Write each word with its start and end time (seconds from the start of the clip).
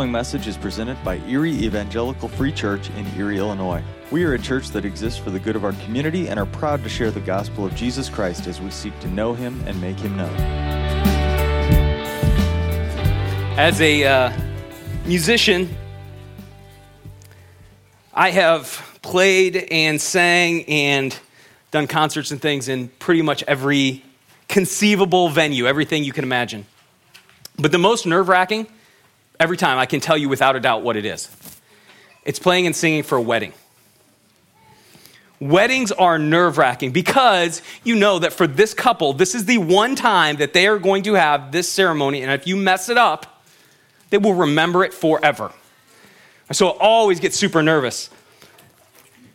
following 0.00 0.12
message 0.12 0.46
is 0.46 0.56
presented 0.56 0.96
by 1.04 1.18
Erie 1.28 1.52
Evangelical 1.52 2.26
Free 2.26 2.50
Church 2.50 2.88
in 2.96 3.06
Erie, 3.18 3.36
Illinois. 3.36 3.84
We 4.10 4.24
are 4.24 4.32
a 4.32 4.38
church 4.38 4.70
that 4.70 4.86
exists 4.86 5.18
for 5.18 5.28
the 5.28 5.38
good 5.38 5.56
of 5.56 5.62
our 5.62 5.74
community 5.84 6.26
and 6.26 6.40
are 6.40 6.46
proud 6.46 6.82
to 6.84 6.88
share 6.88 7.10
the 7.10 7.20
gospel 7.20 7.66
of 7.66 7.74
Jesus 7.74 8.08
Christ 8.08 8.46
as 8.46 8.62
we 8.62 8.70
seek 8.70 8.98
to 9.00 9.08
know 9.08 9.34
him 9.34 9.62
and 9.66 9.78
make 9.78 9.98
him 9.98 10.16
known. 10.16 10.34
As 13.58 13.78
a 13.82 14.04
uh, 14.04 14.32
musician, 15.04 15.68
I 18.14 18.30
have 18.30 18.98
played 19.02 19.68
and 19.70 20.00
sang 20.00 20.64
and 20.64 21.14
done 21.72 21.86
concerts 21.86 22.30
and 22.30 22.40
things 22.40 22.70
in 22.70 22.88
pretty 22.88 23.20
much 23.20 23.42
every 23.42 24.02
conceivable 24.48 25.28
venue, 25.28 25.66
everything 25.66 26.04
you 26.04 26.12
can 26.12 26.24
imagine. 26.24 26.64
But 27.58 27.70
the 27.70 27.76
most 27.76 28.06
nerve 28.06 28.30
wracking, 28.30 28.66
every 29.40 29.56
time, 29.56 29.78
I 29.78 29.86
can 29.86 29.98
tell 29.98 30.16
you 30.16 30.28
without 30.28 30.54
a 30.54 30.60
doubt 30.60 30.82
what 30.82 30.96
it 30.96 31.04
is. 31.04 31.28
It's 32.24 32.38
playing 32.38 32.66
and 32.66 32.76
singing 32.76 33.02
for 33.02 33.16
a 33.16 33.22
wedding. 33.22 33.54
Weddings 35.40 35.90
are 35.90 36.18
nerve 36.18 36.58
wracking 36.58 36.92
because 36.92 37.62
you 37.82 37.96
know 37.96 38.18
that 38.18 38.34
for 38.34 38.46
this 38.46 38.74
couple, 38.74 39.14
this 39.14 39.34
is 39.34 39.46
the 39.46 39.56
one 39.56 39.96
time 39.96 40.36
that 40.36 40.52
they 40.52 40.66
are 40.66 40.78
going 40.78 41.02
to 41.04 41.14
have 41.14 41.50
this 41.50 41.66
ceremony, 41.66 42.22
and 42.22 42.30
if 42.30 42.46
you 42.46 42.56
mess 42.56 42.90
it 42.90 42.98
up, 42.98 43.42
they 44.10 44.18
will 44.18 44.34
remember 44.34 44.84
it 44.84 44.92
forever. 44.92 45.50
So 46.52 46.68
I 46.68 46.78
always 46.78 47.20
get 47.20 47.32
super 47.32 47.62
nervous. 47.62 48.10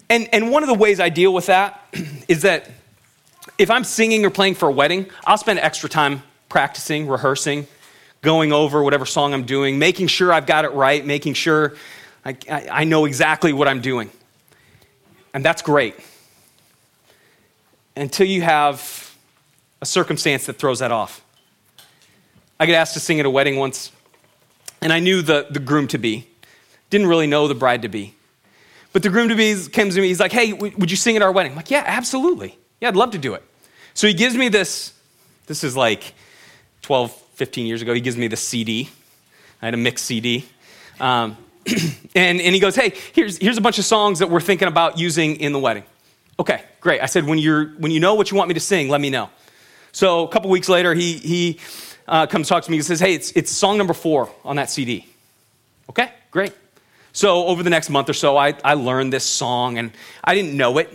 And, 0.09 0.29
and 0.31 0.51
one 0.51 0.61
of 0.61 0.67
the 0.67 0.75
ways 0.75 0.99
I 0.99 1.09
deal 1.09 1.33
with 1.33 1.47
that 1.47 1.81
is 2.27 2.43
that 2.43 2.69
if 3.57 3.71
I'm 3.71 3.83
singing 3.83 4.25
or 4.25 4.29
playing 4.29 4.55
for 4.55 4.69
a 4.69 4.71
wedding, 4.71 5.07
I'll 5.25 5.37
spend 5.37 5.57
extra 5.59 5.89
time 5.89 6.21
practicing, 6.49 7.07
rehearsing, 7.07 7.67
going 8.25 8.51
over 8.51 8.83
whatever 8.83 9.05
song 9.05 9.33
I'm 9.33 9.45
doing, 9.45 9.79
making 9.79 10.07
sure 10.07 10.33
I've 10.33 10.45
got 10.45 10.65
it 10.65 10.73
right, 10.73 11.05
making 11.05 11.35
sure 11.35 11.75
I, 12.25 12.35
I, 12.49 12.67
I 12.69 12.83
know 12.83 13.05
exactly 13.05 13.53
what 13.53 13.69
I'm 13.69 13.79
doing. 13.79 14.09
And 15.33 15.45
that's 15.45 15.61
great. 15.61 15.95
Until 17.95 18.27
you 18.27 18.41
have 18.41 19.15
a 19.81 19.85
circumstance 19.85 20.47
that 20.47 20.57
throws 20.57 20.79
that 20.79 20.91
off. 20.91 21.23
I 22.59 22.65
got 22.65 22.73
asked 22.73 22.95
to 22.95 22.99
sing 22.99 23.19
at 23.19 23.25
a 23.25 23.29
wedding 23.29 23.57
once, 23.57 23.91
and 24.81 24.91
I 24.91 24.99
knew 24.99 25.21
the, 25.21 25.47
the 25.49 25.59
groom 25.59 25.87
to 25.89 25.97
be. 25.97 26.27
Didn't 26.89 27.07
really 27.07 27.27
know 27.27 27.47
the 27.47 27.55
bride 27.55 27.83
to 27.83 27.89
be. 27.89 28.15
But 28.93 29.03
the 29.03 29.09
groom 29.09 29.29
to 29.29 29.35
be 29.35 29.53
comes 29.67 29.95
to 29.95 30.01
me, 30.01 30.07
he's 30.07 30.19
like, 30.19 30.31
hey, 30.31 30.53
would 30.53 30.89
you 30.89 30.97
sing 30.97 31.15
at 31.15 31.21
our 31.21 31.31
wedding? 31.31 31.51
I'm 31.51 31.57
like, 31.57 31.69
yeah, 31.69 31.83
absolutely. 31.85 32.57
Yeah, 32.79 32.87
I'd 32.87 32.95
love 32.95 33.11
to 33.11 33.17
do 33.17 33.33
it. 33.33 33.43
So 33.93 34.07
he 34.07 34.13
gives 34.13 34.35
me 34.35 34.47
this, 34.49 34.93
this 35.47 35.63
is 35.63 35.75
like 35.75 36.13
12, 36.81 37.21
15 37.35 37.65
years 37.65 37.81
ago, 37.81 37.93
he 37.93 38.01
gives 38.01 38.17
me 38.17 38.27
the 38.27 38.37
CD. 38.37 38.89
I 39.61 39.65
had 39.65 39.73
a 39.73 39.77
mixed 39.77 40.05
CD. 40.05 40.45
Um, 40.99 41.37
and, 42.15 42.39
and 42.39 42.53
he 42.55 42.59
goes, 42.59 42.75
hey, 42.75 42.93
here's, 43.13 43.37
here's 43.37 43.57
a 43.57 43.61
bunch 43.61 43.77
of 43.77 43.85
songs 43.85 44.19
that 44.19 44.29
we're 44.29 44.41
thinking 44.41 44.67
about 44.67 44.97
using 44.97 45.35
in 45.37 45.51
the 45.51 45.59
wedding. 45.59 45.83
Okay, 46.39 46.63
great. 46.79 47.01
I 47.01 47.07
said, 47.07 47.25
when, 47.25 47.37
you're, 47.37 47.67
when 47.71 47.91
you 47.91 47.99
know 47.99 48.15
what 48.15 48.31
you 48.31 48.37
want 48.37 48.47
me 48.47 48.53
to 48.53 48.59
sing, 48.59 48.89
let 48.89 49.01
me 49.01 49.09
know. 49.09 49.29
So 49.91 50.25
a 50.25 50.29
couple 50.29 50.49
weeks 50.49 50.69
later, 50.69 50.93
he, 50.93 51.13
he 51.17 51.59
uh, 52.07 52.27
comes 52.27 52.47
talk 52.47 52.63
to 52.63 52.71
me. 52.71 52.77
He 52.77 52.83
says, 52.83 52.99
hey, 52.99 53.13
it's, 53.13 53.31
it's 53.31 53.51
song 53.51 53.77
number 53.77 53.93
four 53.93 54.29
on 54.43 54.55
that 54.55 54.69
CD. 54.69 55.05
Okay, 55.89 56.11
great. 56.31 56.53
So 57.11 57.45
over 57.47 57.63
the 57.63 57.69
next 57.69 57.89
month 57.89 58.09
or 58.09 58.13
so, 58.13 58.37
I, 58.37 58.53
I 58.63 58.73
learned 58.73 59.13
this 59.13 59.23
song, 59.23 59.77
and 59.77 59.91
I 60.23 60.35
didn't 60.35 60.55
know 60.55 60.77
it, 60.77 60.89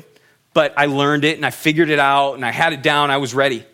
but 0.52 0.74
I 0.76 0.86
learned 0.86 1.24
it, 1.24 1.36
and 1.36 1.46
I 1.46 1.50
figured 1.50 1.90
it 1.90 1.98
out, 1.98 2.34
and 2.34 2.44
I 2.44 2.50
had 2.50 2.72
it 2.72 2.82
down. 2.82 3.10
I 3.10 3.16
was 3.16 3.34
ready. 3.34 3.64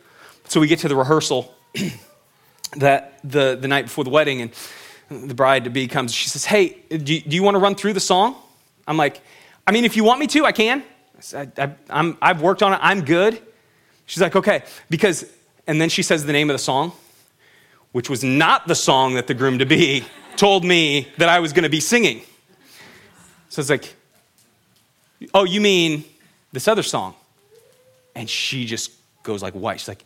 So 0.49 0.61
we 0.61 0.69
get 0.69 0.81
to 0.81 0.89
the 0.89 0.97
rehearsal 0.97 1.53
that 2.77 3.19
the, 3.25 3.57
the 3.61 3.69
night 3.69 3.83
before 3.87 4.05
the 4.05 4.11
wedding, 4.11 4.43
and 4.43 4.51
the 5.11 5.35
bride 5.35 5.65
to 5.65 5.71
be 5.71 5.87
comes. 5.87 6.13
She 6.13 6.29
says, 6.29 6.45
Hey, 6.45 6.79
do 6.89 7.15
you, 7.15 7.21
do 7.21 7.37
you 7.37 7.43
want 7.43 7.55
to 7.55 7.59
run 7.59 7.75
through 7.75 7.93
the 7.93 8.01
song? 8.01 8.37
I'm 8.87 8.97
like, 8.97 9.21
I 9.67 9.73
mean, 9.73 9.85
if 9.85 9.97
you 9.97 10.05
want 10.05 10.21
me 10.21 10.27
to, 10.29 10.45
I 10.45 10.53
can. 10.53 10.83
I, 11.35 11.49
I, 11.59 11.75
I'm, 11.91 12.19
I've 12.21 12.43
worked 12.43 12.63
on 12.63 12.73
it, 12.73 12.79
I'm 12.83 13.05
good. 13.05 13.41
She's 14.07 14.21
like, 14.21 14.37
Okay, 14.37 14.65
because, 14.91 15.25
and 15.67 15.81
then 15.81 15.89
she 15.89 16.03
says 16.03 16.25
the 16.25 16.33
name 16.33 16.51
of 16.51 16.55
the 16.55 16.59
song, 16.59 16.93
which 17.93 18.11
was 18.11 18.23
not 18.25 18.67
the 18.67 18.75
song 18.75 19.15
that 19.15 19.27
the 19.27 19.35
groom 19.35 19.59
to 19.59 19.67
be 19.67 20.05
told 20.37 20.65
me 20.65 21.09
that 21.19 21.29
I 21.29 21.41
was 21.41 21.53
going 21.53 21.65
to 21.65 21.71
be 21.71 21.81
singing. 21.81 22.23
So 23.49 23.61
it's 23.61 23.71
like, 23.71 23.95
Oh, 25.33 25.45
you 25.45 25.61
mean 25.61 26.05
this 26.53 26.69
other 26.69 26.83
song? 26.83 27.15
And 28.15 28.29
she 28.29 28.67
just 28.67 28.93
goes 29.23 29.43
like 29.43 29.55
Why? 29.55 29.77
She's 29.77 29.89
like, 29.89 30.05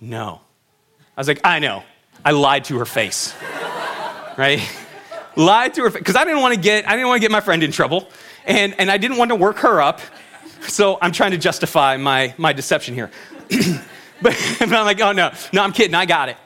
No. 0.00 0.40
I 1.16 1.20
was 1.20 1.28
like, 1.28 1.40
I 1.44 1.58
know. 1.58 1.82
I 2.24 2.32
lied 2.32 2.64
to 2.64 2.78
her 2.78 2.84
face. 2.84 3.34
right? 4.36 4.60
lied 5.36 5.74
to 5.74 5.82
her 5.82 5.90
face. 5.90 6.00
because 6.00 6.16
I 6.16 6.24
didn't 6.24 6.40
want 6.40 6.54
to 6.54 6.60
get 6.60 6.88
I 6.88 6.92
didn't 6.92 7.08
want 7.08 7.18
to 7.18 7.20
get 7.20 7.30
my 7.30 7.40
friend 7.40 7.62
in 7.62 7.72
trouble. 7.72 8.08
And 8.44 8.74
and 8.78 8.90
I 8.90 8.98
didn't 8.98 9.16
want 9.16 9.30
to 9.30 9.36
work 9.36 9.58
her 9.58 9.80
up. 9.80 10.00
So 10.62 10.98
I'm 11.00 11.12
trying 11.12 11.30
to 11.32 11.38
justify 11.38 11.96
my 11.96 12.34
my 12.38 12.52
deception 12.52 12.94
here. 12.94 13.10
but, 13.48 14.36
but 14.58 14.72
I'm 14.72 14.84
like, 14.84 15.00
oh 15.00 15.12
no, 15.12 15.32
no, 15.52 15.62
I'm 15.62 15.72
kidding, 15.72 15.94
I 15.94 16.06
got 16.06 16.28
it. 16.28 16.36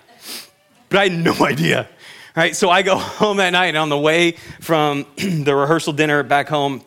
But 0.88 0.98
I 0.98 1.08
had 1.08 1.18
no 1.18 1.34
idea. 1.44 1.88
Right? 2.36 2.54
So 2.56 2.68
I 2.68 2.82
go 2.82 2.96
home 2.98 3.38
that 3.38 3.50
night 3.50 3.66
and 3.66 3.76
on 3.76 3.88
the 3.88 3.98
way 3.98 4.32
from 4.60 5.06
the 5.16 5.54
rehearsal 5.54 5.92
dinner 5.92 6.22
back 6.22 6.48
home, 6.48 6.82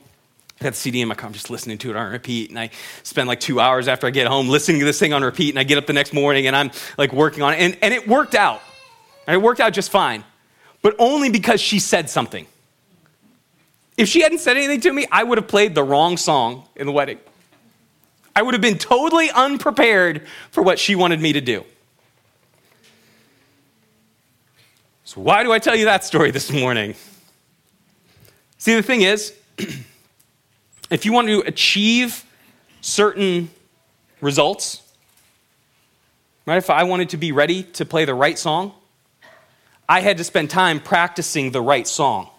I 0.60 0.64
got 0.64 0.70
the 0.72 0.80
CD 0.80 1.02
in 1.02 1.08
my 1.08 1.16
car, 1.16 1.28
I'm 1.28 1.34
just 1.34 1.50
listening 1.50 1.78
to 1.80 1.92
it 1.92 1.96
on 1.96 2.12
repeat. 2.12 2.50
And 2.50 2.60
I 2.60 2.72
spend 3.04 3.28
like 3.28 3.40
two 3.40 3.60
hours 3.60 3.88
after 3.88 4.08
I 4.08 4.10
get 4.10 4.28
home 4.28 4.50
listening 4.50 4.80
to 4.80 4.86
this 4.86 5.00
thing 5.00 5.14
on 5.14 5.24
repeat. 5.24 5.50
And 5.50 5.60
I 5.60 5.64
get 5.64 5.78
up 5.78 5.86
the 5.86 5.94
next 5.94 6.14
morning 6.14 6.48
and 6.48 6.56
I'm 6.56 6.72
like 6.98 7.14
working 7.14 7.44
on 7.44 7.54
it. 7.54 7.60
And, 7.60 7.78
and 7.82 7.94
it 7.94 8.08
worked 8.08 8.36
out. 8.36 8.62
It 9.28 9.42
worked 9.42 9.60
out 9.60 9.74
just 9.74 9.92
fine, 9.92 10.24
but 10.82 10.96
only 11.00 11.30
because 11.30 11.60
she 11.60 11.80
said 11.80 12.10
something. 12.10 12.48
If 13.98 14.08
she 14.08 14.22
hadn't 14.22 14.40
said 14.40 14.58
anything 14.58 14.80
to 14.82 14.94
me, 14.94 15.06
I 15.12 15.24
would 15.24 15.38
have 15.38 15.48
played 15.48 15.76
the 15.76 15.84
wrong 15.84 16.18
song 16.18 16.68
in 16.76 16.86
the 16.86 16.94
wedding. 16.94 17.20
I 18.36 18.44
would 18.44 18.54
have 18.54 18.62
been 18.62 18.78
totally 18.78 19.32
unprepared 19.32 20.28
for 20.52 20.62
what 20.62 20.78
she 20.78 20.96
wanted 20.96 21.20
me 21.20 21.34
to 21.34 21.42
do. 21.42 21.66
So, 25.04 25.22
why 25.22 25.44
do 25.44 25.52
I 25.52 25.60
tell 25.60 25.76
you 25.76 25.86
that 25.86 26.04
story 26.04 26.32
this 26.32 26.52
morning? 26.52 26.94
See, 28.60 28.76
the 28.76 28.84
thing 28.84 29.02
is, 29.02 29.34
if 30.90 31.06
you 31.06 31.14
want 31.14 31.28
to 31.30 31.40
achieve 31.42 32.24
certain 32.82 33.50
results, 34.22 34.84
right? 36.46 36.58
If 36.58 36.70
I 36.70 36.84
wanted 36.84 37.10
to 37.10 37.18
be 37.18 37.32
ready 37.32 37.64
to 37.64 37.86
play 37.86 38.06
the 38.06 38.14
right 38.14 38.38
song, 38.38 38.74
I 39.90 40.02
had 40.02 40.18
to 40.18 40.24
spend 40.24 40.50
time 40.50 40.80
practicing 40.80 41.52
the 41.52 41.62
right 41.62 41.88
song. 41.88 42.30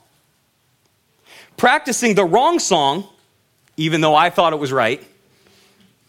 Practicing 1.56 2.14
the 2.14 2.24
wrong 2.24 2.58
song, 2.58 3.08
even 3.76 4.00
though 4.00 4.14
I 4.14 4.30
thought 4.30 4.52
it 4.52 4.58
was 4.58 4.72
right, 4.72 5.02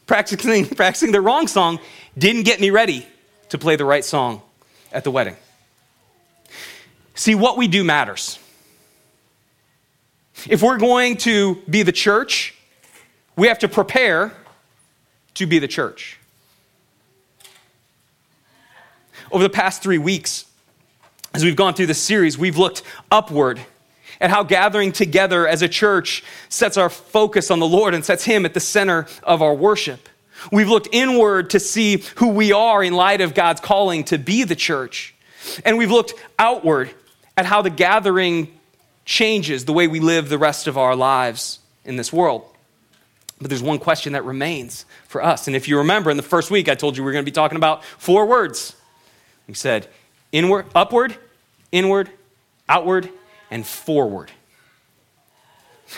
practicing, 0.06 0.66
practicing 0.76 1.12
the 1.12 1.22
wrong 1.22 1.48
song 1.48 1.80
didn't 2.18 2.44
get 2.44 2.60
me 2.60 2.70
ready 2.70 3.08
to 3.50 3.58
play 3.58 3.76
the 3.76 3.86
right 3.86 4.04
song 4.04 4.42
at 4.92 5.04
the 5.04 5.12
wedding. 5.12 5.38
See, 7.16 7.36
what 7.36 7.58
we 7.58 7.68
do 7.68 7.84
matters. 7.84 8.40
If 10.48 10.62
we're 10.62 10.78
going 10.78 11.18
to 11.18 11.56
be 11.70 11.84
the 11.84 11.92
church, 11.92 12.56
we 13.36 13.48
have 13.48 13.60
to 13.60 13.68
prepare 13.68 14.34
to 15.36 15.46
be 15.46 15.60
the 15.60 15.68
church. 15.68 16.18
Over 19.32 19.44
the 19.44 19.50
past 19.50 19.84
three 19.84 19.98
weeks, 19.98 20.46
as 21.34 21.44
we've 21.44 21.56
gone 21.56 21.74
through 21.74 21.88
this 21.88 22.02
series, 22.02 22.38
we've 22.38 22.58
looked 22.58 22.84
upward 23.12 23.60
at 24.20 24.30
how 24.30 24.44
gathering 24.44 24.92
together 24.92 25.48
as 25.48 25.62
a 25.62 25.70
church 25.70 26.24
sets 26.50 26.78
our 26.78 26.90
focus 26.90 27.52
on 27.52 27.60
the 27.60 27.68
Lord 27.68 27.94
and 27.94 28.04
sets 28.04 28.24
Him 28.24 28.46
at 28.46 28.54
the 28.54 28.60
center 28.60 29.06
of 29.24 29.42
our 29.42 29.54
worship. 29.54 30.10
We've 30.52 30.70
looked 30.70 30.90
inward 30.92 31.52
to 31.52 31.60
see 31.60 32.04
who 32.16 32.30
we 32.30 32.52
are 32.52 32.84
in 32.84 32.94
light 32.94 33.22
of 33.22 33.34
God's 33.34 33.62
calling 33.62 34.06
to 34.06 34.18
be 34.18 34.44
the 34.44 34.56
church. 34.56 35.14
And 35.66 35.78
we've 35.78 35.92
looked 35.92 36.14
outward 36.38 36.92
at 37.38 37.46
how 37.46 37.62
the 37.62 37.70
gathering 37.70 38.60
changes 39.06 39.66
the 39.66 39.74
way 39.74 39.88
we 39.88 40.00
live 40.00 40.30
the 40.30 40.38
rest 40.38 40.68
of 40.68 40.78
our 40.78 40.96
lives 40.96 41.60
in 41.86 41.96
this 41.96 42.12
world. 42.12 42.46
But 43.40 43.50
there's 43.50 43.64
one 43.64 43.80
question 43.80 44.14
that 44.14 44.26
remains 44.26 44.86
for 45.08 45.24
us. 45.24 45.48
And 45.48 45.56
if 45.56 45.68
you 45.68 45.78
remember 45.78 46.12
in 46.12 46.18
the 46.18 46.24
first 46.24 46.52
week, 46.52 46.68
I 46.68 46.76
told 46.76 46.98
you 46.98 47.04
we 47.04 47.10
are 47.10 47.14
going 47.14 47.24
to 47.24 47.32
be 47.32 47.34
talking 47.34 47.56
about 47.56 47.84
four 47.86 48.26
words. 48.26 48.76
We 49.48 49.54
said, 49.54 49.88
inward, 50.32 50.66
upward, 50.76 51.16
inward, 51.72 52.10
outward, 52.68 53.10
and 53.50 53.66
forward. 53.66 54.32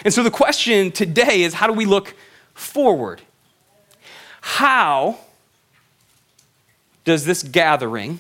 And 0.06 0.14
so 0.14 0.24
the 0.24 0.32
question 0.32 0.92
today 0.92 1.42
is 1.42 1.54
how 1.54 1.68
do 1.68 1.74
we 1.74 1.86
look 1.86 2.16
forward? 2.54 3.22
How 4.42 5.20
does 7.04 7.26
this 7.26 7.44
gathering, 7.44 8.20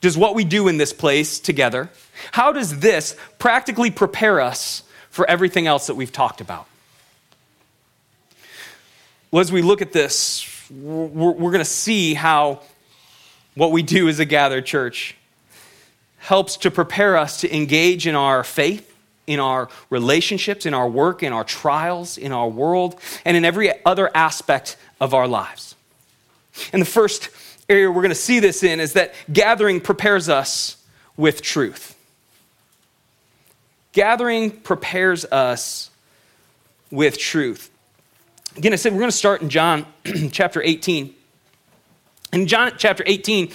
does 0.00 0.16
what 0.16 0.34
we 0.34 0.44
do 0.44 0.68
in 0.68 0.78
this 0.78 0.92
place 0.92 1.38
together, 1.38 1.90
how 2.32 2.52
does 2.52 2.80
this 2.80 3.16
practically 3.38 3.90
prepare 3.90 4.40
us 4.40 4.82
for 5.10 5.28
everything 5.28 5.66
else 5.66 5.86
that 5.86 5.94
we've 5.94 6.12
talked 6.12 6.40
about? 6.40 6.66
Well, 9.30 9.40
as 9.40 9.52
we 9.52 9.62
look 9.62 9.80
at 9.80 9.92
this, 9.92 10.46
we're, 10.70 11.32
we're 11.32 11.50
going 11.50 11.58
to 11.58 11.64
see 11.64 12.14
how 12.14 12.60
what 13.54 13.70
we 13.70 13.82
do 13.82 14.08
as 14.08 14.18
a 14.18 14.24
gathered 14.24 14.64
church 14.64 15.14
helps 16.22 16.56
to 16.56 16.70
prepare 16.70 17.16
us 17.16 17.40
to 17.40 17.54
engage 17.54 18.06
in 18.06 18.14
our 18.14 18.44
faith, 18.44 18.94
in 19.26 19.40
our 19.40 19.68
relationships, 19.90 20.64
in 20.64 20.72
our 20.72 20.88
work, 20.88 21.20
in 21.22 21.32
our 21.32 21.42
trials, 21.42 22.16
in 22.16 22.30
our 22.30 22.48
world, 22.48 22.98
and 23.24 23.36
in 23.36 23.44
every 23.44 23.72
other 23.84 24.08
aspect 24.14 24.76
of 25.00 25.14
our 25.14 25.26
lives. 25.26 25.74
And 26.72 26.80
the 26.80 26.86
first 26.86 27.28
area 27.68 27.90
we're 27.90 28.02
going 28.02 28.10
to 28.10 28.14
see 28.14 28.38
this 28.38 28.62
in 28.62 28.78
is 28.78 28.92
that 28.92 29.14
gathering 29.32 29.80
prepares 29.80 30.28
us 30.28 30.76
with 31.16 31.42
truth. 31.42 31.96
Gathering 33.92 34.52
prepares 34.52 35.24
us 35.24 35.90
with 36.92 37.18
truth. 37.18 37.68
Again, 38.56 38.72
I 38.72 38.76
said 38.76 38.92
we're 38.92 39.00
going 39.00 39.10
to 39.10 39.16
start 39.16 39.42
in 39.42 39.48
John 39.48 39.86
chapter 40.30 40.62
18. 40.62 41.14
In 42.32 42.46
John 42.46 42.72
chapter 42.78 43.04
18, 43.06 43.50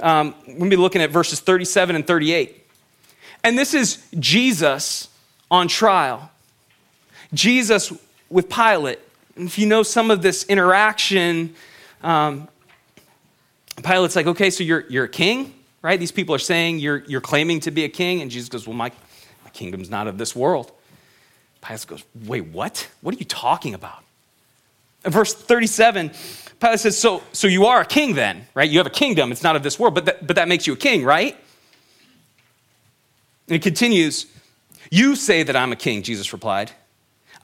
um, 0.00 0.34
to 0.46 0.68
be 0.68 0.76
looking 0.76 1.00
at 1.00 1.10
verses 1.10 1.38
37 1.38 1.94
and 1.94 2.06
38. 2.06 2.66
And 3.44 3.56
this 3.56 3.72
is 3.72 4.04
Jesus 4.18 5.08
on 5.48 5.68
trial. 5.68 6.28
Jesus 7.32 7.92
with 8.28 8.48
Pilate. 8.48 8.98
And 9.36 9.46
if 9.46 9.58
you 9.58 9.66
know 9.66 9.84
some 9.84 10.10
of 10.10 10.22
this 10.22 10.44
interaction, 10.46 11.54
um, 12.02 12.48
Pilate's 13.84 14.16
like, 14.16 14.26
okay, 14.26 14.50
so 14.50 14.64
you're, 14.64 14.84
you're 14.88 15.04
a 15.04 15.08
king, 15.08 15.54
right? 15.82 16.00
These 16.00 16.12
people 16.12 16.34
are 16.34 16.40
saying 16.40 16.80
you're, 16.80 17.04
you're 17.06 17.20
claiming 17.20 17.60
to 17.60 17.70
be 17.70 17.84
a 17.84 17.88
king. 17.88 18.22
And 18.22 18.30
Jesus 18.30 18.48
goes, 18.48 18.66
well, 18.66 18.76
my, 18.76 18.90
my 19.44 19.50
kingdom's 19.50 19.90
not 19.90 20.08
of 20.08 20.18
this 20.18 20.34
world. 20.34 20.72
Pilate 21.60 21.86
goes, 21.86 22.04
wait, 22.24 22.46
what? 22.46 22.88
What 23.02 23.14
are 23.14 23.18
you 23.18 23.24
talking 23.24 23.74
about? 23.74 24.02
Verse 25.04 25.32
37, 25.32 26.10
Pilate 26.60 26.80
says, 26.80 26.98
so, 26.98 27.22
so 27.32 27.46
you 27.46 27.66
are 27.66 27.82
a 27.82 27.86
king 27.86 28.14
then, 28.14 28.46
right? 28.54 28.68
You 28.68 28.78
have 28.78 28.86
a 28.86 28.90
kingdom. 28.90 29.30
It's 29.30 29.42
not 29.42 29.56
of 29.56 29.62
this 29.62 29.78
world, 29.78 29.94
but 29.94 30.06
that, 30.06 30.26
but 30.26 30.36
that 30.36 30.48
makes 30.48 30.66
you 30.66 30.72
a 30.72 30.76
king, 30.76 31.04
right? 31.04 31.36
And 33.48 33.56
it 33.56 33.62
continues, 33.62 34.26
You 34.90 35.16
say 35.16 35.42
that 35.42 35.54
I'm 35.54 35.72
a 35.72 35.76
king, 35.76 36.02
Jesus 36.02 36.32
replied. 36.32 36.72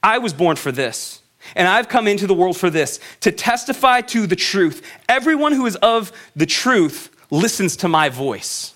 I 0.03 0.19
was 0.19 0.33
born 0.33 0.57
for 0.57 0.73
this, 0.73 1.21
and 1.55 1.69
I've 1.69 1.89
come 1.89 2.09
into 2.09 2.27
the 2.27 2.35
world 2.35 2.57
for 2.57 2.71
this, 2.71 2.99
to 3.21 3.31
testify 3.31 4.01
to 4.01 4.27
the 4.27 4.35
truth. 4.35 4.83
Everyone 5.09 5.53
who 5.53 5.67
is 5.67 5.77
of 5.77 6.11
the 6.35 6.47
truth 6.47 7.15
listens 7.31 7.77
to 7.77 7.89
my 7.89 8.09
voice. 8.09 8.75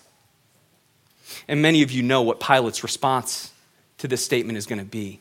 And 1.49 1.63
many 1.63 1.83
of 1.83 1.91
you 1.91 2.03
know 2.03 2.23
what 2.23 2.41
Pilate's 2.41 2.83
response 2.83 3.53
to 3.99 4.09
this 4.09 4.25
statement 4.25 4.59
is 4.59 4.67
going 4.67 4.79
to 4.79 4.85
be. 4.85 5.21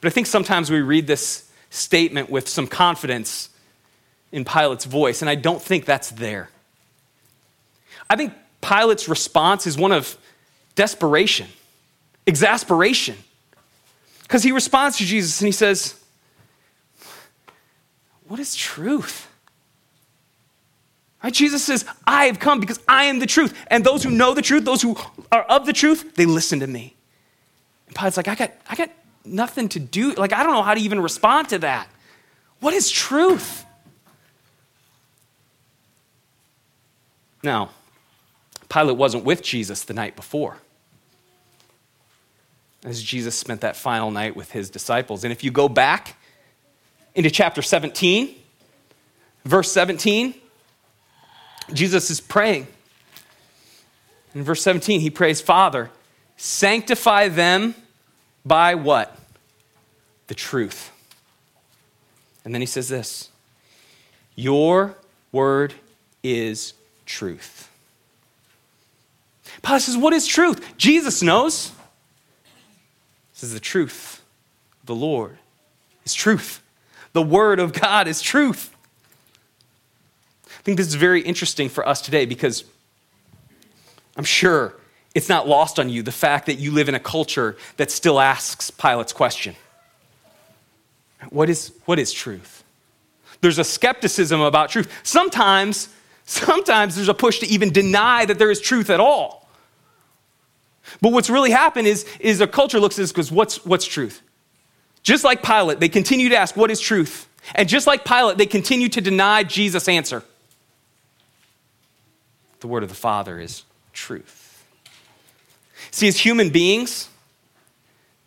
But 0.00 0.08
I 0.08 0.10
think 0.10 0.26
sometimes 0.26 0.70
we 0.70 0.80
read 0.80 1.06
this 1.06 1.50
statement 1.70 2.30
with 2.30 2.48
some 2.48 2.66
confidence 2.66 3.50
in 4.34 4.44
Pilate's 4.44 4.84
voice, 4.84 5.22
and 5.22 5.30
I 5.30 5.36
don't 5.36 5.62
think 5.62 5.84
that's 5.84 6.10
there. 6.10 6.50
I 8.10 8.16
think 8.16 8.32
Pilate's 8.60 9.08
response 9.08 9.64
is 9.64 9.78
one 9.78 9.92
of 9.92 10.18
desperation, 10.74 11.46
exasperation, 12.26 13.16
because 14.24 14.42
he 14.42 14.50
responds 14.50 14.98
to 14.98 15.04
Jesus 15.04 15.40
and 15.40 15.46
he 15.46 15.52
says, 15.52 15.94
What 18.26 18.40
is 18.40 18.56
truth? 18.56 19.28
Right? 21.22 21.32
Jesus 21.32 21.62
says, 21.62 21.84
I 22.04 22.24
have 22.24 22.40
come 22.40 22.58
because 22.58 22.80
I 22.88 23.04
am 23.04 23.20
the 23.20 23.26
truth. 23.26 23.54
And 23.68 23.84
those 23.84 24.02
who 24.02 24.10
know 24.10 24.34
the 24.34 24.42
truth, 24.42 24.64
those 24.64 24.82
who 24.82 24.96
are 25.30 25.42
of 25.42 25.64
the 25.64 25.72
truth, 25.72 26.16
they 26.16 26.26
listen 26.26 26.58
to 26.58 26.66
me. 26.66 26.96
And 27.86 27.94
Pilate's 27.94 28.16
like, 28.16 28.26
I 28.26 28.34
got, 28.34 28.50
I 28.68 28.74
got 28.74 28.90
nothing 29.24 29.68
to 29.70 29.78
do. 29.78 30.12
Like, 30.14 30.32
I 30.32 30.42
don't 30.42 30.54
know 30.54 30.62
how 30.62 30.74
to 30.74 30.80
even 30.80 31.00
respond 31.00 31.50
to 31.50 31.60
that. 31.60 31.88
What 32.58 32.74
is 32.74 32.90
truth? 32.90 33.63
Now, 37.44 37.70
Pilate 38.68 38.96
wasn't 38.96 39.24
with 39.24 39.42
Jesus 39.42 39.84
the 39.84 39.94
night 39.94 40.16
before 40.16 40.56
as 42.84 43.02
Jesus 43.02 43.34
spent 43.34 43.62
that 43.62 43.76
final 43.76 44.10
night 44.10 44.36
with 44.36 44.50
his 44.52 44.68
disciples. 44.68 45.24
And 45.24 45.32
if 45.32 45.44
you 45.44 45.50
go 45.50 45.68
back 45.68 46.16
into 47.14 47.30
chapter 47.30 47.62
17, 47.62 48.34
verse 49.44 49.72
17, 49.72 50.34
Jesus 51.72 52.10
is 52.10 52.20
praying. 52.20 52.66
In 54.34 54.42
verse 54.42 54.62
17, 54.62 55.00
he 55.00 55.10
prays, 55.10 55.40
Father, 55.40 55.90
sanctify 56.36 57.28
them 57.28 57.74
by 58.44 58.74
what? 58.74 59.16
The 60.26 60.34
truth. 60.34 60.90
And 62.44 62.52
then 62.52 62.60
he 62.60 62.66
says 62.66 62.88
this 62.88 63.30
Your 64.34 64.96
word 65.32 65.74
is 66.22 66.74
truth. 67.06 67.70
Pilate 69.62 69.82
says, 69.82 69.96
What 69.96 70.12
is 70.12 70.26
truth? 70.26 70.76
Jesus 70.76 71.22
knows. 71.22 71.72
This 73.34 73.44
is 73.44 73.54
the 73.54 73.60
truth. 73.60 74.22
The 74.84 74.94
Lord 74.94 75.38
is 76.04 76.14
truth. 76.14 76.62
The 77.12 77.22
Word 77.22 77.60
of 77.60 77.72
God 77.72 78.08
is 78.08 78.20
truth. 78.20 78.74
I 80.46 80.62
think 80.62 80.76
this 80.76 80.86
is 80.86 80.94
very 80.94 81.20
interesting 81.20 81.68
for 81.68 81.86
us 81.86 82.00
today 82.00 82.26
because 82.26 82.64
I'm 84.16 84.24
sure 84.24 84.74
it's 85.14 85.28
not 85.28 85.46
lost 85.46 85.78
on 85.78 85.88
you 85.88 86.02
the 86.02 86.12
fact 86.12 86.46
that 86.46 86.54
you 86.54 86.70
live 86.72 86.88
in 86.88 86.94
a 86.94 87.00
culture 87.00 87.56
that 87.76 87.90
still 87.90 88.20
asks 88.20 88.70
Pilate's 88.70 89.12
question 89.12 89.54
What 91.30 91.48
is, 91.48 91.72
what 91.84 91.98
is 91.98 92.12
truth? 92.12 92.64
There's 93.40 93.58
a 93.58 93.64
skepticism 93.64 94.40
about 94.40 94.70
truth. 94.70 94.90
Sometimes 95.02 95.88
Sometimes 96.24 96.96
there's 96.96 97.08
a 97.08 97.14
push 97.14 97.40
to 97.40 97.46
even 97.46 97.70
deny 97.70 98.24
that 98.24 98.38
there 98.38 98.50
is 98.50 98.60
truth 98.60 98.90
at 98.90 99.00
all. 99.00 99.48
But 101.00 101.12
what's 101.12 101.30
really 101.30 101.50
happened 101.50 101.86
is, 101.86 102.06
is 102.20 102.40
a 102.40 102.46
culture 102.46 102.80
looks 102.80 102.98
at 102.98 103.02
this 103.02 103.12
because 103.12 103.30
what's, 103.30 103.64
what's 103.64 103.84
truth? 103.84 104.22
Just 105.02 105.24
like 105.24 105.42
Pilate, 105.42 105.80
they 105.80 105.88
continue 105.88 106.30
to 106.30 106.36
ask, 106.36 106.56
what 106.56 106.70
is 106.70 106.80
truth? 106.80 107.28
And 107.54 107.68
just 107.68 107.86
like 107.86 108.04
Pilate, 108.04 108.38
they 108.38 108.46
continue 108.46 108.88
to 108.88 109.00
deny 109.00 109.42
Jesus' 109.42 109.86
answer. 109.86 110.22
The 112.60 112.68
word 112.68 112.82
of 112.82 112.88
the 112.88 112.94
Father 112.94 113.38
is 113.38 113.64
truth. 113.92 114.64
See, 115.90 116.08
as 116.08 116.18
human 116.18 116.48
beings, 116.48 117.08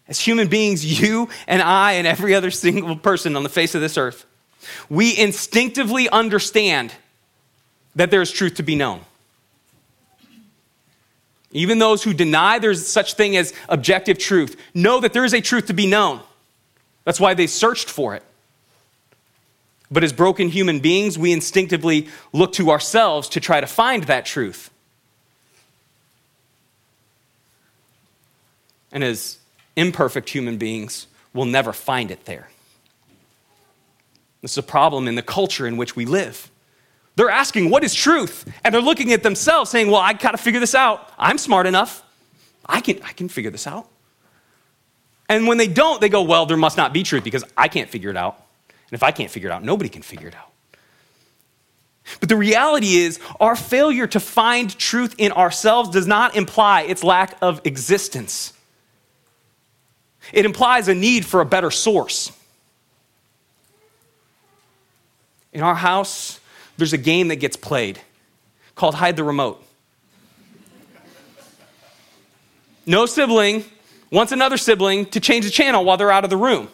as 0.07 0.19
human 0.19 0.47
beings, 0.47 1.01
you 1.01 1.29
and 1.47 1.61
I 1.61 1.93
and 1.93 2.05
every 2.05 2.35
other 2.35 2.51
single 2.51 2.95
person 2.95 3.35
on 3.35 3.41
the 3.41 3.49
face 3.49 3.73
of 3.73 3.81
this 3.81 3.97
earth, 3.97 4.25
we 4.89 5.17
instinctively 5.17 6.07
understand 6.09 6.93
that 7.97 8.11
there 8.11 8.21
is 8.21 8.31
truth 8.31 8.55
to 8.55 8.63
be 8.63 8.75
known. 8.75 9.01
Even 11.51 11.79
those 11.79 12.03
who 12.03 12.13
deny 12.13 12.59
there's 12.59 12.85
such 12.85 13.15
thing 13.15 13.35
as 13.35 13.53
objective 13.67 14.17
truth 14.17 14.55
know 14.73 14.99
that 14.99 15.13
there 15.13 15.25
is 15.25 15.33
a 15.33 15.41
truth 15.41 15.65
to 15.65 15.73
be 15.73 15.87
known. 15.87 16.21
That's 17.03 17.19
why 17.19 17.33
they 17.33 17.47
searched 17.47 17.89
for 17.89 18.15
it. 18.15 18.23
But 19.89 20.03
as 20.03 20.13
broken 20.13 20.49
human 20.49 20.79
beings, 20.79 21.17
we 21.17 21.31
instinctively 21.31 22.07
look 22.33 22.53
to 22.53 22.69
ourselves 22.69 23.29
to 23.29 23.39
try 23.39 23.61
to 23.61 23.67
find 23.67 24.03
that 24.03 24.25
truth. 24.25 24.69
And 28.91 29.03
as 29.03 29.39
imperfect 29.75 30.29
human 30.29 30.57
beings, 30.57 31.07
we'll 31.33 31.45
never 31.45 31.73
find 31.73 32.11
it 32.11 32.25
there. 32.25 32.49
This 34.41 34.51
is 34.51 34.57
a 34.59 34.63
problem 34.63 35.07
in 35.07 35.15
the 35.15 35.23
culture 35.23 35.65
in 35.65 35.77
which 35.77 35.95
we 35.95 36.05
live. 36.05 36.51
They're 37.17 37.31
asking, 37.31 37.71
What 37.71 37.83
is 37.83 37.95
truth? 37.95 38.45
And 38.63 38.73
they're 38.73 38.81
looking 38.81 39.11
at 39.11 39.23
themselves 39.23 39.71
saying, 39.71 39.89
Well, 39.89 39.99
I 39.99 40.13
got 40.13 40.31
to 40.31 40.37
figure 40.37 40.59
this 40.59 40.75
out. 40.75 41.11
I'm 41.17 41.39
smart 41.39 41.65
enough. 41.65 42.03
I 42.63 42.79
can, 42.79 43.01
I 43.03 43.11
can 43.11 43.27
figure 43.27 43.49
this 43.49 43.65
out. 43.65 43.87
And 45.27 45.47
when 45.47 45.57
they 45.57 45.67
don't, 45.67 45.99
they 45.99 46.09
go, 46.09 46.21
Well, 46.21 46.45
there 46.45 46.57
must 46.57 46.77
not 46.77 46.93
be 46.93 47.01
truth 47.01 47.23
because 47.23 47.43
I 47.57 47.69
can't 47.69 47.89
figure 47.89 48.11
it 48.11 48.17
out. 48.17 48.35
And 48.69 48.93
if 48.93 49.01
I 49.01 49.09
can't 49.09 49.31
figure 49.31 49.49
it 49.49 49.51
out, 49.51 49.63
nobody 49.63 49.89
can 49.89 50.03
figure 50.03 50.27
it 50.27 50.35
out. 50.35 50.51
But 52.19 52.29
the 52.29 52.37
reality 52.37 52.97
is, 52.97 53.19
our 53.39 53.55
failure 53.55 54.05
to 54.07 54.19
find 54.19 54.77
truth 54.77 55.15
in 55.17 55.31
ourselves 55.31 55.89
does 55.89 56.05
not 56.05 56.35
imply 56.35 56.83
its 56.83 57.03
lack 57.03 57.35
of 57.41 57.61
existence. 57.65 58.53
It 60.31 60.45
implies 60.45 60.87
a 60.87 60.93
need 60.93 61.25
for 61.25 61.41
a 61.41 61.45
better 61.45 61.71
source. 61.71 62.31
In 65.51 65.63
our 65.63 65.75
house, 65.75 66.39
there's 66.77 66.93
a 66.93 66.97
game 66.97 67.27
that 67.29 67.37
gets 67.37 67.57
played 67.57 67.99
called 68.75 68.95
Hide 68.95 69.15
the 69.15 69.23
Remote. 69.23 69.63
No 72.85 73.05
sibling 73.05 73.65
wants 74.11 74.31
another 74.31 74.57
sibling 74.57 75.05
to 75.07 75.19
change 75.19 75.45
the 75.45 75.51
channel 75.51 75.83
while 75.83 75.97
they're 75.97 76.11
out 76.11 76.23
of 76.23 76.29
the 76.29 76.37
room. 76.37 76.69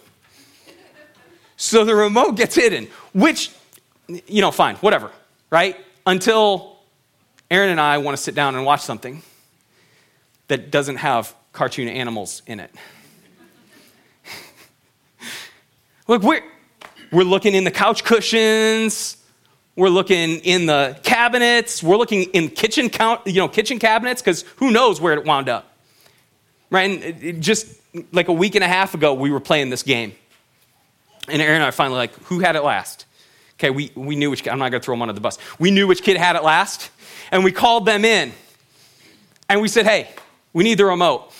So 1.57 1.85
the 1.85 1.95
remote 1.95 2.33
gets 2.35 2.55
hidden, 2.55 2.87
which, 3.13 3.49
you 4.07 4.41
know, 4.41 4.51
fine, 4.51 4.75
whatever, 4.77 5.11
right? 5.49 5.77
Until 6.05 6.77
Aaron 7.49 7.69
and 7.69 7.79
I 7.79 7.97
want 7.99 8.17
to 8.17 8.21
sit 8.21 8.35
down 8.35 8.55
and 8.55 8.65
watch 8.65 8.81
something 8.81 9.23
that 10.49 10.71
doesn't 10.71 10.97
have 10.97 11.33
cartoon 11.53 11.87
animals 11.87 12.41
in 12.45 12.59
it. 12.59 12.69
Look, 16.07 16.21
we're, 16.21 16.43
we're 17.11 17.23
looking 17.23 17.55
in 17.55 17.63
the 17.63 17.71
couch 17.71 18.03
cushions, 18.03 19.17
We're 19.75 19.89
looking 19.89 20.39
in 20.39 20.67
the 20.67 20.99
cabinets. 21.03 21.81
We're 21.81 21.97
looking 21.97 22.23
in 22.25 22.49
kitchen 22.49 22.89
count, 22.89 23.25
you 23.25 23.35
know, 23.35 23.47
kitchen 23.47 23.79
cabinets 23.79 24.21
because 24.21 24.43
who 24.57 24.71
knows 24.71 25.01
where 25.01 25.13
it 25.13 25.25
wound 25.25 25.49
up. 25.49 25.71
Right? 26.69 26.91
And 26.91 27.23
it 27.23 27.39
just 27.39 27.67
like 28.11 28.27
a 28.27 28.33
week 28.33 28.55
and 28.55 28.63
a 28.63 28.67
half 28.67 28.93
ago, 28.93 29.13
we 29.13 29.31
were 29.31 29.39
playing 29.39 29.69
this 29.69 29.83
game. 29.83 30.13
And 31.27 31.41
Aaron 31.41 31.55
and 31.55 31.63
I 31.63 31.71
finally 31.71 31.97
like, 31.97 32.13
who 32.25 32.39
had 32.39 32.55
it 32.55 32.63
last? 32.63 33.05
Okay, 33.55 33.69
we, 33.69 33.91
we 33.95 34.15
knew 34.15 34.29
which 34.29 34.47
I'm 34.47 34.59
not 34.59 34.71
to 34.71 34.79
throw 34.79 34.93
them 34.93 35.03
under 35.03 35.13
the 35.13 35.21
bus. 35.21 35.37
We 35.57 35.71
knew 35.71 35.87
which 35.87 36.03
kid 36.03 36.17
had 36.17 36.35
it 36.35 36.43
last. 36.43 36.89
And 37.31 37.43
we 37.43 37.51
called 37.51 37.85
them 37.85 38.03
in. 38.03 38.33
And 39.47 39.61
we 39.61 39.67
said, 39.67 39.85
hey, 39.85 40.09
we 40.51 40.63
need 40.63 40.77
the 40.77 40.85
remote. 40.85 41.31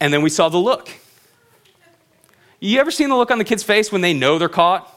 And 0.00 0.12
then 0.12 0.22
we 0.22 0.30
saw 0.30 0.48
the 0.48 0.58
look. 0.58 0.90
You 2.60 2.78
ever 2.78 2.90
seen 2.90 3.08
the 3.08 3.16
look 3.16 3.30
on 3.30 3.38
the 3.38 3.44
kid's 3.44 3.62
face 3.62 3.90
when 3.90 4.02
they 4.02 4.14
know 4.14 4.38
they're 4.38 4.48
caught? 4.48 4.88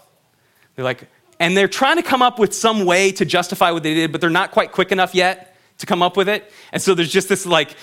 They're 0.75 0.86
like, 0.86 1.08
and 1.39 1.56
they're 1.56 1.68
trying 1.68 1.98
to 1.98 2.04
come 2.04 2.22
up 2.22 2.39
with 2.39 2.54
some 2.54 2.86
way 2.86 3.12
to 3.13 3.25
justify 3.25 3.72
what 3.72 3.84
they 3.84 3.94
did, 3.94 4.12
but 4.12 4.22
they're 4.22 4.30
not 4.30 4.51
quite 4.51 4.72
quick 4.72 4.92
enough 4.92 5.13
yet 5.13 5.56
to 5.80 5.86
come 5.86 6.01
up 6.01 6.15
with 6.18 6.30
it. 6.30 6.51
And 6.72 6.82
so 6.82 6.94
there's 6.94 7.12
just 7.12 7.30
this 7.30 7.46
like, 7.46 7.75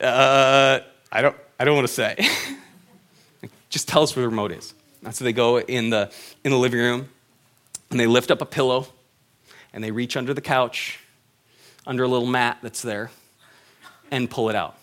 uh, 0.00 0.80
I 1.10 1.22
don't, 1.22 1.36
I 1.58 1.64
don't 1.64 1.74
want 1.74 1.86
to 1.86 1.92
say. 1.92 2.28
just 3.70 3.88
tell 3.88 4.02
us 4.02 4.14
where 4.14 4.22
the 4.22 4.28
remote 4.28 4.52
is. 4.52 4.74
And 5.04 5.14
so 5.14 5.24
they 5.24 5.32
go 5.32 5.58
in 5.58 5.90
the, 5.90 6.10
in 6.44 6.50
the 6.50 6.58
living 6.58 6.80
room 6.80 7.08
and 7.90 7.98
they 7.98 8.06
lift 8.06 8.30
up 8.30 8.42
a 8.42 8.46
pillow 8.46 8.88
and 9.72 9.82
they 9.82 9.90
reach 9.90 10.16
under 10.16 10.34
the 10.34 10.40
couch, 10.40 11.00
under 11.86 12.02
a 12.04 12.08
little 12.08 12.26
mat 12.26 12.58
that's 12.62 12.82
there, 12.82 13.10
and 14.10 14.28
pull 14.28 14.50
it 14.50 14.56
out. 14.56 14.76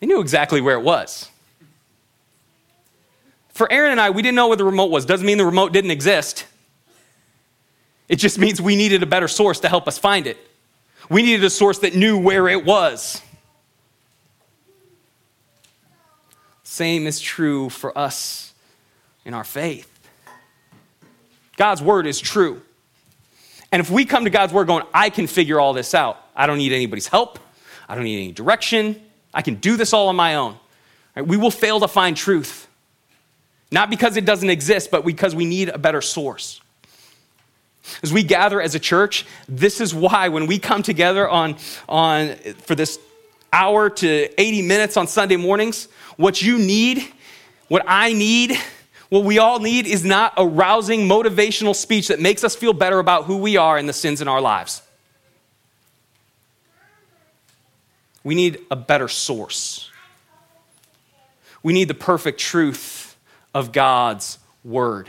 They 0.00 0.06
knew 0.06 0.20
exactly 0.20 0.60
where 0.60 0.76
it 0.76 0.82
was. 0.82 1.30
For 3.56 3.72
Aaron 3.72 3.92
and 3.92 3.98
I, 3.98 4.10
we 4.10 4.20
didn't 4.20 4.34
know 4.34 4.48
where 4.48 4.56
the 4.58 4.64
remote 4.64 4.90
was. 4.90 5.06
Doesn't 5.06 5.24
mean 5.24 5.38
the 5.38 5.46
remote 5.46 5.72
didn't 5.72 5.90
exist. 5.90 6.44
It 8.06 8.16
just 8.16 8.38
means 8.38 8.60
we 8.60 8.76
needed 8.76 9.02
a 9.02 9.06
better 9.06 9.28
source 9.28 9.60
to 9.60 9.68
help 9.70 9.88
us 9.88 9.96
find 9.96 10.26
it. 10.26 10.36
We 11.08 11.22
needed 11.22 11.42
a 11.42 11.48
source 11.48 11.78
that 11.78 11.94
knew 11.94 12.18
where 12.18 12.48
it 12.48 12.66
was. 12.66 13.22
Same 16.64 17.06
is 17.06 17.18
true 17.18 17.70
for 17.70 17.96
us 17.96 18.52
in 19.24 19.32
our 19.32 19.42
faith. 19.42 19.90
God's 21.56 21.80
word 21.80 22.06
is 22.06 22.20
true. 22.20 22.60
And 23.72 23.80
if 23.80 23.90
we 23.90 24.04
come 24.04 24.24
to 24.24 24.30
God's 24.30 24.52
word 24.52 24.66
going, 24.66 24.84
I 24.92 25.08
can 25.08 25.26
figure 25.26 25.58
all 25.58 25.72
this 25.72 25.94
out, 25.94 26.22
I 26.36 26.46
don't 26.46 26.58
need 26.58 26.72
anybody's 26.72 27.08
help, 27.08 27.38
I 27.88 27.94
don't 27.94 28.04
need 28.04 28.22
any 28.22 28.32
direction, 28.32 29.00
I 29.32 29.40
can 29.40 29.54
do 29.54 29.78
this 29.78 29.94
all 29.94 30.08
on 30.08 30.16
my 30.16 30.34
own, 30.34 30.58
right? 31.14 31.26
we 31.26 31.38
will 31.38 31.50
fail 31.50 31.80
to 31.80 31.88
find 31.88 32.14
truth. 32.14 32.65
Not 33.70 33.90
because 33.90 34.16
it 34.16 34.24
doesn't 34.24 34.50
exist, 34.50 34.90
but 34.90 35.04
because 35.04 35.34
we 35.34 35.44
need 35.44 35.68
a 35.68 35.78
better 35.78 36.00
source. 36.00 36.60
As 38.02 38.12
we 38.12 38.22
gather 38.22 38.60
as 38.60 38.74
a 38.74 38.80
church, 38.80 39.26
this 39.48 39.80
is 39.80 39.94
why 39.94 40.28
when 40.28 40.46
we 40.46 40.58
come 40.58 40.82
together 40.82 41.28
on, 41.28 41.56
on 41.88 42.34
for 42.62 42.74
this 42.74 42.98
hour 43.52 43.90
to 43.90 44.40
80 44.40 44.62
minutes 44.62 44.96
on 44.96 45.06
Sunday 45.06 45.36
mornings, 45.36 45.88
what 46.16 46.42
you 46.42 46.58
need, 46.58 47.06
what 47.68 47.84
I 47.86 48.12
need, 48.12 48.58
what 49.08 49.24
we 49.24 49.38
all 49.38 49.60
need 49.60 49.86
is 49.86 50.04
not 50.04 50.34
a 50.36 50.46
rousing 50.46 51.08
motivational 51.08 51.74
speech 51.74 52.08
that 52.08 52.20
makes 52.20 52.42
us 52.42 52.56
feel 52.56 52.72
better 52.72 52.98
about 52.98 53.24
who 53.24 53.38
we 53.38 53.56
are 53.56 53.76
and 53.76 53.88
the 53.88 53.92
sins 53.92 54.20
in 54.20 54.28
our 54.28 54.40
lives. 54.40 54.82
We 58.24 58.34
need 58.34 58.58
a 58.70 58.76
better 58.76 59.06
source. 59.06 59.90
We 61.62 61.72
need 61.72 61.86
the 61.86 61.94
perfect 61.94 62.40
truth 62.40 63.05
of 63.56 63.72
God's 63.72 64.38
word. 64.64 65.08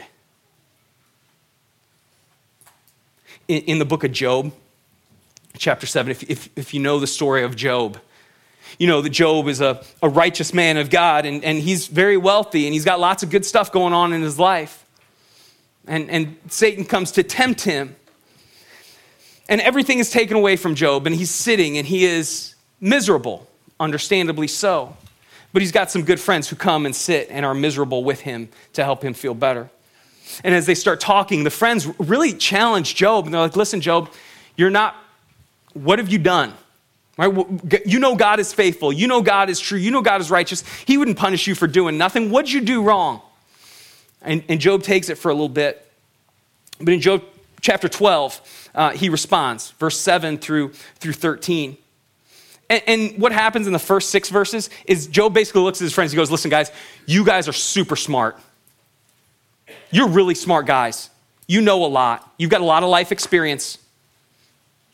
In, 3.49 3.63
in 3.63 3.79
the 3.79 3.83
book 3.83 4.05
of 4.05 4.13
Job, 4.13 4.53
chapter 5.57 5.85
7, 5.85 6.09
if, 6.09 6.23
if, 6.23 6.49
if 6.55 6.73
you 6.73 6.79
know 6.79 6.97
the 6.97 7.07
story 7.07 7.43
of 7.43 7.57
Job, 7.57 7.99
you 8.79 8.87
know 8.87 9.01
that 9.01 9.09
Job 9.09 9.49
is 9.49 9.59
a, 9.59 9.83
a 10.01 10.07
righteous 10.07 10.53
man 10.53 10.77
of 10.77 10.89
God 10.89 11.25
and, 11.25 11.43
and 11.43 11.57
he's 11.57 11.87
very 11.87 12.15
wealthy 12.15 12.67
and 12.67 12.73
he's 12.73 12.85
got 12.85 13.01
lots 13.01 13.21
of 13.21 13.29
good 13.29 13.45
stuff 13.45 13.69
going 13.69 13.91
on 13.91 14.13
in 14.13 14.21
his 14.21 14.39
life. 14.39 14.85
And, 15.85 16.09
and 16.09 16.37
Satan 16.47 16.85
comes 16.85 17.11
to 17.13 17.23
tempt 17.23 17.63
him. 17.63 17.97
And 19.49 19.59
everything 19.59 19.99
is 19.99 20.09
taken 20.09 20.37
away 20.37 20.55
from 20.55 20.73
Job 20.73 21.05
and 21.05 21.13
he's 21.13 21.31
sitting 21.31 21.77
and 21.77 21.85
he 21.85 22.05
is 22.05 22.55
miserable, 22.79 23.45
understandably 23.77 24.47
so. 24.47 24.95
But 25.53 25.61
he's 25.61 25.71
got 25.71 25.89
some 25.89 26.03
good 26.03 26.19
friends 26.19 26.49
who 26.49 26.55
come 26.55 26.85
and 26.85 26.95
sit 26.95 27.29
and 27.29 27.45
are 27.45 27.53
miserable 27.53 28.03
with 28.03 28.21
him 28.21 28.49
to 28.73 28.83
help 28.83 29.03
him 29.03 29.13
feel 29.13 29.33
better. 29.33 29.69
And 30.43 30.53
as 30.53 30.65
they 30.65 30.75
start 30.75 30.99
talking, 30.99 31.43
the 31.43 31.49
friends 31.49 31.87
really 31.99 32.33
challenge 32.33 32.95
Job. 32.95 33.25
And 33.25 33.33
they're 33.33 33.41
like, 33.41 33.55
listen, 33.55 33.81
Job, 33.81 34.11
you're 34.55 34.69
not, 34.69 34.95
what 35.73 35.99
have 35.99 36.09
you 36.09 36.19
done? 36.19 36.53
Right? 37.17 37.33
You 37.85 37.99
know 37.99 38.15
God 38.15 38.39
is 38.39 38.53
faithful. 38.53 38.93
You 38.93 39.07
know 39.07 39.21
God 39.21 39.49
is 39.49 39.59
true. 39.59 39.79
You 39.79 39.89
know 39.89 40.01
God 40.01 40.21
is 40.21 40.29
righteous. 40.29 40.63
He 40.85 40.97
wouldn't 40.97 41.17
punish 41.17 41.47
you 41.47 41.55
for 41.55 41.65
doing 41.65 41.97
nothing. 41.97 42.29
What'd 42.29 42.51
you 42.51 42.61
do 42.61 42.83
wrong? 42.83 43.21
And, 44.21 44.43
and 44.49 44.59
Job 44.59 44.83
takes 44.83 45.09
it 45.09 45.17
for 45.17 45.29
a 45.29 45.33
little 45.33 45.49
bit. 45.49 45.83
But 46.79 46.89
in 46.89 47.01
Job 47.01 47.23
chapter 47.61 47.89
12, 47.89 48.69
uh, 48.75 48.91
he 48.91 49.09
responds, 49.09 49.71
verse 49.71 49.99
7 49.99 50.37
through, 50.37 50.73
through 50.99 51.13
13. 51.13 51.77
And, 52.69 52.83
and, 52.85 53.21
what 53.21 53.31
happens 53.31 53.65
in 53.65 53.73
the 53.73 53.79
first 53.79 54.09
six 54.09 54.29
verses 54.29 54.69
is 54.85 55.07
Job 55.07 55.33
basically 55.33 55.61
looks 55.61 55.79
at 55.81 55.85
his 55.85 55.93
friends. 55.93 56.11
He 56.11 56.17
goes, 56.17 56.29
Listen, 56.29 56.51
guys, 56.51 56.71
you 57.05 57.23
guys 57.23 57.47
are 57.47 57.53
super 57.53 57.95
smart. 57.95 58.37
You're 59.91 60.09
really 60.09 60.35
smart 60.35 60.65
guys. 60.65 61.09
You 61.47 61.61
know 61.61 61.85
a 61.85 61.87
lot. 61.87 62.29
You've 62.37 62.49
got 62.49 62.61
a 62.61 62.65
lot 62.65 62.83
of 62.83 62.89
life 62.89 63.11
experience. 63.11 63.77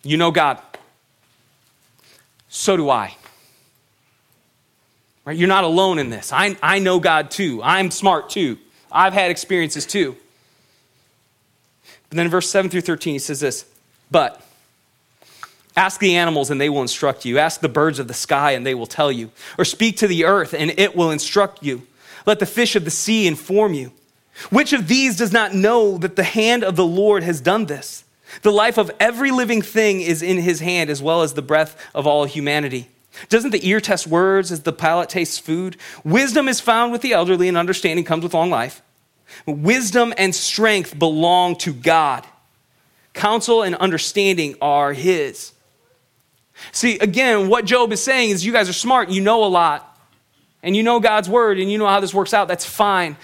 You 0.03 0.17
know 0.17 0.29
God. 0.29 0.59
So 2.49 2.77
do 2.77 2.89
I. 2.89 3.15
Right? 5.25 5.37
You're 5.37 5.47
not 5.47 5.63
alone 5.63 5.97
in 5.97 6.09
this. 6.09 6.31
I, 6.31 6.57
I 6.61 6.79
know 6.79 6.99
God 6.99 7.31
too. 7.31 7.61
I'm 7.63 7.89
smart 7.89 8.29
too. 8.29 8.59
I've 8.91 9.13
had 9.13 9.31
experiences 9.31 9.85
too. 9.85 10.15
But 12.09 12.17
then 12.17 12.29
verse 12.29 12.47
7 12.49 12.69
through 12.69 12.81
13, 12.81 13.13
he 13.13 13.19
says 13.19 13.39
this 13.39 13.65
But 14.11 14.45
Ask 15.75 15.99
the 15.99 16.15
animals 16.15 16.51
and 16.51 16.61
they 16.61 16.69
will 16.69 16.81
instruct 16.81 17.25
you. 17.25 17.39
Ask 17.39 17.61
the 17.61 17.69
birds 17.69 17.99
of 17.99 18.07
the 18.07 18.13
sky 18.13 18.51
and 18.51 18.65
they 18.65 18.75
will 18.75 18.85
tell 18.85 19.11
you. 19.11 19.31
Or 19.57 19.65
speak 19.65 19.97
to 19.97 20.07
the 20.07 20.25
earth 20.25 20.53
and 20.53 20.71
it 20.77 20.95
will 20.95 21.11
instruct 21.11 21.63
you. 21.63 21.87
Let 22.25 22.39
the 22.39 22.45
fish 22.45 22.75
of 22.75 22.85
the 22.85 22.91
sea 22.91 23.27
inform 23.27 23.73
you. 23.73 23.91
Which 24.49 24.73
of 24.73 24.87
these 24.87 25.17
does 25.17 25.31
not 25.31 25.53
know 25.53 25.97
that 25.97 26.15
the 26.15 26.23
hand 26.23 26.63
of 26.63 26.75
the 26.75 26.85
Lord 26.85 27.23
has 27.23 27.41
done 27.41 27.65
this? 27.65 28.03
The 28.41 28.51
life 28.51 28.77
of 28.77 28.91
every 28.99 29.31
living 29.31 29.61
thing 29.61 30.01
is 30.01 30.23
in 30.23 30.37
his 30.37 30.59
hand, 30.59 30.89
as 30.89 31.03
well 31.03 31.21
as 31.21 31.33
the 31.33 31.43
breath 31.43 31.77
of 31.93 32.07
all 32.07 32.25
humanity. 32.25 32.89
Doesn't 33.29 33.51
the 33.51 33.67
ear 33.67 33.79
test 33.79 34.07
words 34.07 34.51
as 34.51 34.63
the 34.63 34.73
palate 34.73 35.09
tastes 35.09 35.37
food? 35.37 35.77
Wisdom 36.03 36.47
is 36.47 36.59
found 36.59 36.91
with 36.91 37.01
the 37.01 37.13
elderly, 37.13 37.47
and 37.47 37.57
understanding 37.57 38.05
comes 38.05 38.23
with 38.23 38.33
long 38.33 38.49
life. 38.49 38.81
Wisdom 39.45 40.13
and 40.17 40.33
strength 40.33 40.97
belong 40.97 41.55
to 41.57 41.73
God. 41.73 42.25
Counsel 43.13 43.61
and 43.61 43.75
understanding 43.75 44.55
are 44.61 44.93
his. 44.93 45.51
See, 46.71 46.97
again, 46.99 47.49
what 47.49 47.65
Job 47.65 47.91
is 47.91 48.01
saying 48.03 48.31
is 48.31 48.45
you 48.45 48.53
guys 48.53 48.69
are 48.69 48.73
smart, 48.73 49.09
you 49.09 49.21
know 49.21 49.43
a 49.43 49.47
lot, 49.47 49.97
and 50.61 50.75
you 50.75 50.83
know 50.83 50.99
God's 50.99 51.29
word, 51.29 51.59
and 51.59 51.71
you 51.71 51.77
know 51.77 51.87
how 51.87 51.99
this 51.99 52.13
works 52.13 52.33
out. 52.33 52.47
That's 52.47 52.65
fine. 52.65 53.17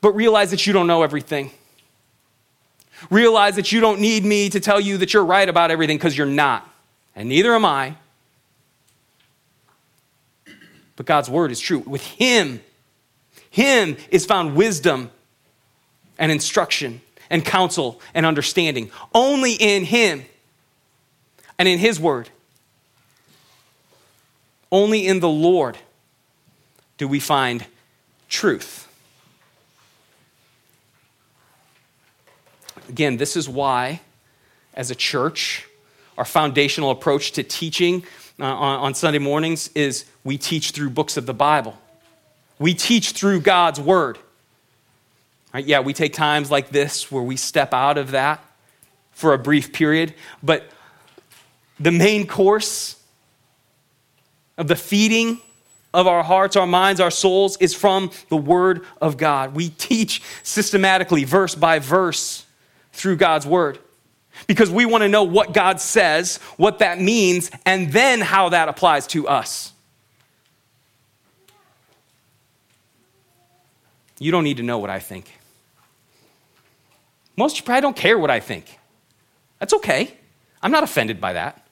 But 0.00 0.12
realize 0.12 0.50
that 0.50 0.66
you 0.66 0.72
don't 0.72 0.86
know 0.86 1.02
everything. 1.02 1.50
Realize 3.10 3.56
that 3.56 3.72
you 3.72 3.80
don't 3.80 4.00
need 4.00 4.24
me 4.24 4.48
to 4.50 4.60
tell 4.60 4.80
you 4.80 4.98
that 4.98 5.12
you're 5.12 5.24
right 5.24 5.48
about 5.48 5.70
everything 5.70 5.98
because 5.98 6.16
you're 6.16 6.26
not. 6.26 6.68
And 7.14 7.28
neither 7.28 7.54
am 7.54 7.64
I. 7.64 7.96
But 10.96 11.06
God's 11.06 11.28
word 11.28 11.52
is 11.52 11.60
true. 11.60 11.80
With 11.80 12.02
Him, 12.02 12.62
Him 13.50 13.96
is 14.10 14.24
found 14.24 14.56
wisdom 14.56 15.10
and 16.18 16.32
instruction 16.32 17.02
and 17.28 17.44
counsel 17.44 18.00
and 18.14 18.24
understanding. 18.24 18.90
Only 19.14 19.52
in 19.52 19.84
Him 19.84 20.24
and 21.58 21.68
in 21.68 21.78
His 21.78 22.00
word 22.00 22.30
only 24.70 25.06
in 25.06 25.20
the 25.20 25.28
Lord 25.28 25.76
do 26.98 27.06
we 27.06 27.20
find 27.20 27.64
truth. 28.28 28.88
Again, 32.88 33.16
this 33.16 33.36
is 33.36 33.48
why, 33.48 34.00
as 34.74 34.90
a 34.90 34.94
church, 34.94 35.66
our 36.16 36.24
foundational 36.24 36.90
approach 36.90 37.32
to 37.32 37.42
teaching 37.42 38.04
uh, 38.38 38.44
on, 38.44 38.80
on 38.80 38.94
Sunday 38.94 39.18
mornings 39.18 39.68
is 39.74 40.04
we 40.24 40.38
teach 40.38 40.70
through 40.70 40.90
books 40.90 41.16
of 41.16 41.26
the 41.26 41.34
Bible. 41.34 41.76
We 42.58 42.74
teach 42.74 43.12
through 43.12 43.40
God's 43.40 43.80
Word. 43.80 44.18
Right? 45.52 45.64
Yeah, 45.64 45.80
we 45.80 45.92
take 45.92 46.12
times 46.14 46.50
like 46.50 46.70
this 46.70 47.10
where 47.10 47.22
we 47.22 47.36
step 47.36 47.74
out 47.74 47.98
of 47.98 48.12
that 48.12 48.44
for 49.12 49.32
a 49.32 49.38
brief 49.38 49.72
period, 49.72 50.14
but 50.42 50.64
the 51.80 51.90
main 51.90 52.26
course 52.26 52.95
of 54.58 54.68
the 54.68 54.76
feeding 54.76 55.40
of 55.92 56.06
our 56.06 56.22
hearts, 56.22 56.56
our 56.56 56.66
minds, 56.66 57.00
our 57.00 57.10
souls 57.10 57.56
is 57.58 57.74
from 57.74 58.10
the 58.28 58.36
Word 58.36 58.84
of 59.00 59.16
God. 59.16 59.54
We 59.54 59.70
teach 59.70 60.22
systematically, 60.42 61.24
verse 61.24 61.54
by 61.54 61.78
verse, 61.78 62.44
through 62.92 63.16
God's 63.16 63.46
Word 63.46 63.78
because 64.46 64.70
we 64.70 64.84
want 64.84 65.02
to 65.02 65.08
know 65.08 65.22
what 65.22 65.52
God 65.52 65.80
says, 65.80 66.36
what 66.56 66.80
that 66.80 67.00
means, 67.00 67.50
and 67.64 67.92
then 67.92 68.20
how 68.20 68.50
that 68.50 68.68
applies 68.68 69.06
to 69.08 69.26
us. 69.28 69.72
You 74.18 74.32
don't 74.32 74.44
need 74.44 74.58
to 74.58 74.62
know 74.62 74.78
what 74.78 74.90
I 74.90 74.98
think. 74.98 75.32
Most 77.36 77.54
of 77.54 77.58
you 77.60 77.64
probably 77.64 77.82
don't 77.82 77.96
care 77.96 78.18
what 78.18 78.30
I 78.30 78.40
think. 78.40 78.78
That's 79.58 79.74
okay. 79.74 80.14
I'm 80.62 80.70
not 80.70 80.82
offended 80.82 81.20
by 81.20 81.34
that. 81.34 81.65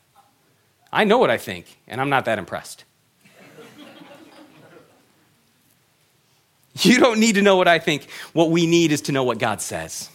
I 0.94 1.02
know 1.02 1.18
what 1.18 1.28
I 1.28 1.38
think, 1.38 1.66
and 1.88 2.00
I'm 2.00 2.08
not 2.08 2.24
that 2.26 2.38
impressed. 2.38 2.84
you 6.82 7.00
don't 7.00 7.18
need 7.18 7.34
to 7.34 7.42
know 7.42 7.56
what 7.56 7.66
I 7.66 7.80
think. 7.80 8.08
What 8.32 8.50
we 8.52 8.64
need 8.64 8.92
is 8.92 9.00
to 9.02 9.12
know 9.12 9.24
what 9.24 9.38
God 9.38 9.60
says. 9.60 10.08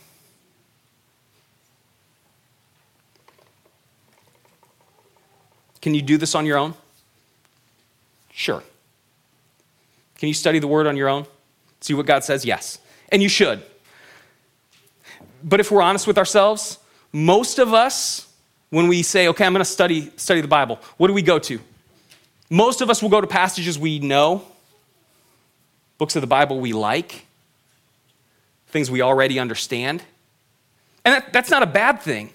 Can 5.82 5.94
you 5.94 6.02
do 6.02 6.18
this 6.18 6.34
on 6.34 6.46
your 6.46 6.58
own? 6.58 6.74
Sure. 8.32 8.64
Can 10.18 10.30
you 10.30 10.34
study 10.34 10.60
the 10.60 10.68
word 10.68 10.88
on 10.88 10.96
your 10.96 11.10
own? 11.10 11.26
See 11.82 11.94
what 11.94 12.06
God 12.06 12.24
says? 12.24 12.46
Yes. 12.46 12.80
And 13.10 13.22
you 13.22 13.28
should. 13.28 13.62
But 15.44 15.60
if 15.60 15.72
we're 15.72 15.82
honest 15.82 16.08
with 16.08 16.18
ourselves, 16.18 16.80
most 17.12 17.60
of 17.60 17.74
us, 17.74 18.29
when 18.70 18.88
we 18.88 19.04
say, 19.04 19.28
okay, 19.30 19.46
I'm 19.46 19.54
going 19.54 19.64
to 19.64 19.70
study, 19.70 20.12
study 20.18 20.42
the 20.42 20.48
Bible, 20.48 20.80
what 20.98 21.08
do 21.08 21.14
we 21.14 21.22
go 21.22 21.40
to? 21.40 21.60
Most 22.50 22.82
of 22.82 22.90
us 22.90 23.02
will 23.02 23.10
go 23.10 23.22
to 23.22 23.28
passages 23.28 23.78
we 23.78 24.00
know, 24.00 24.44
books 25.98 26.16
of 26.16 26.22
the 26.22 26.28
Bible 26.28 26.60
we 26.60 26.74
like, 26.74 27.26
things 28.68 28.90
we 28.90 29.02
already 29.02 29.40
understand. 29.40 30.04
And 31.06 31.16
that, 31.16 31.34
that's 31.34 31.50
not 31.50 31.64
a 31.64 31.68
bad 31.68 32.02
thing. 32.02 32.32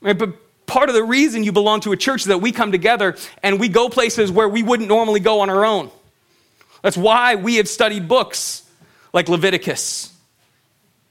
Right? 0.00 0.16
But 0.16 0.34
part 0.66 0.88
of 0.88 0.94
the 0.94 1.04
reason 1.04 1.44
you 1.44 1.52
belong 1.52 1.80
to 1.80 1.92
a 1.92 1.96
church 1.96 2.22
is 2.22 2.26
that 2.26 2.38
we 2.38 2.52
come 2.52 2.72
together 2.72 3.16
and 3.42 3.60
we 3.60 3.68
go 3.68 3.88
places 3.88 4.30
where 4.30 4.48
we 4.48 4.62
wouldn't 4.62 4.88
normally 4.88 5.20
go 5.20 5.40
on 5.40 5.50
our 5.50 5.64
own. 5.64 5.90
That's 6.82 6.96
why 6.96 7.34
we 7.34 7.56
have 7.56 7.68
studied 7.68 8.08
books 8.08 8.66
like 9.12 9.28
Leviticus 9.28 10.14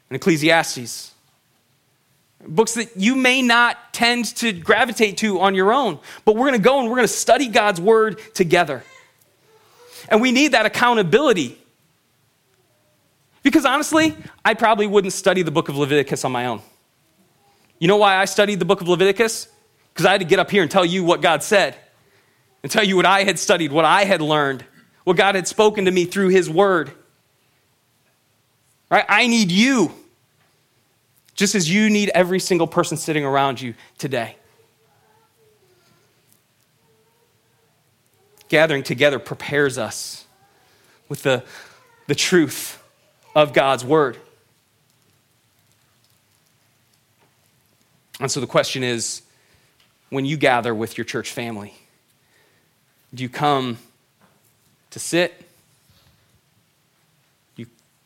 and 0.09 0.15
Ecclesiastes. 0.15 1.13
Books 2.47 2.75
that 2.75 2.95
you 2.95 3.15
may 3.15 3.41
not 3.41 3.93
tend 3.93 4.25
to 4.37 4.53
gravitate 4.53 5.17
to 5.17 5.41
on 5.41 5.55
your 5.55 5.73
own, 5.73 5.99
but 6.23 6.35
we're 6.35 6.47
going 6.47 6.59
to 6.59 6.63
go 6.63 6.79
and 6.79 6.89
we're 6.89 6.95
going 6.95 7.07
to 7.07 7.13
study 7.13 7.47
God's 7.47 7.81
word 7.81 8.19
together. 8.33 8.83
And 10.07 10.21
we 10.21 10.31
need 10.31 10.53
that 10.53 10.65
accountability. 10.65 11.57
Because 13.43 13.65
honestly, 13.65 14.15
I 14.43 14.53
probably 14.53 14.87
wouldn't 14.87 15.13
study 15.13 15.41
the 15.43 15.51
book 15.51 15.69
of 15.69 15.77
Leviticus 15.77 16.23
on 16.25 16.31
my 16.31 16.45
own. 16.45 16.61
You 17.77 17.87
know 17.87 17.97
why 17.97 18.15
I 18.15 18.25
studied 18.25 18.59
the 18.59 18.65
book 18.65 18.81
of 18.81 18.87
Leviticus? 18.87 19.47
Because 19.93 20.05
I 20.05 20.11
had 20.11 20.21
to 20.21 20.25
get 20.25 20.39
up 20.39 20.51
here 20.51 20.61
and 20.61 20.71
tell 20.71 20.85
you 20.85 21.03
what 21.03 21.21
God 21.21 21.43
said, 21.43 21.75
and 22.63 22.71
tell 22.71 22.83
you 22.83 22.95
what 22.95 23.05
I 23.05 23.23
had 23.23 23.39
studied, 23.39 23.71
what 23.71 23.85
I 23.85 24.03
had 24.03 24.21
learned, 24.21 24.65
what 25.03 25.17
God 25.17 25.35
had 25.35 25.47
spoken 25.47 25.85
to 25.85 25.91
me 25.91 26.05
through 26.05 26.29
His 26.29 26.49
Word. 26.49 26.91
Right? 28.89 29.05
I 29.07 29.27
need 29.27 29.51
you, 29.51 29.93
just 31.39 31.55
as 31.55 31.71
you 31.71 31.89
need 31.89 32.09
every 32.09 32.37
single 32.37 32.67
person 32.67 32.97
sitting 32.97 33.23
around 33.23 33.61
you 33.61 33.73
today. 33.97 34.35
Gathering 38.49 38.83
together 38.83 39.19
prepares 39.19 39.77
us 39.77 40.25
with 41.07 41.23
the, 41.23 41.45
the 42.07 42.15
truth 42.15 42.83
of 43.33 43.53
God's 43.53 43.85
Word. 43.85 44.17
And 48.19 48.29
so 48.29 48.41
the 48.41 48.47
question 48.47 48.83
is 48.83 49.21
when 50.09 50.25
you 50.25 50.35
gather 50.35 50.75
with 50.75 50.97
your 50.97 51.05
church 51.05 51.31
family, 51.31 51.73
do 53.13 53.23
you 53.23 53.29
come 53.29 53.77
to 54.89 54.99
sit? 54.99 55.48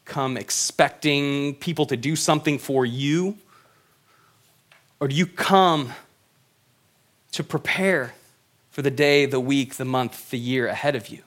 Come 0.05 0.37
expecting 0.37 1.55
people 1.55 1.85
to 1.87 1.97
do 1.97 2.15
something 2.15 2.57
for 2.59 2.85
you? 2.85 3.37
Or 4.99 5.07
do 5.07 5.15
you 5.15 5.25
come 5.25 5.93
to 7.31 7.43
prepare 7.43 8.13
for 8.71 8.81
the 8.81 8.91
day, 8.91 9.25
the 9.25 9.39
week, 9.39 9.75
the 9.75 9.85
month, 9.85 10.29
the 10.29 10.37
year 10.37 10.67
ahead 10.67 10.95
of 10.95 11.09
you? 11.09 11.23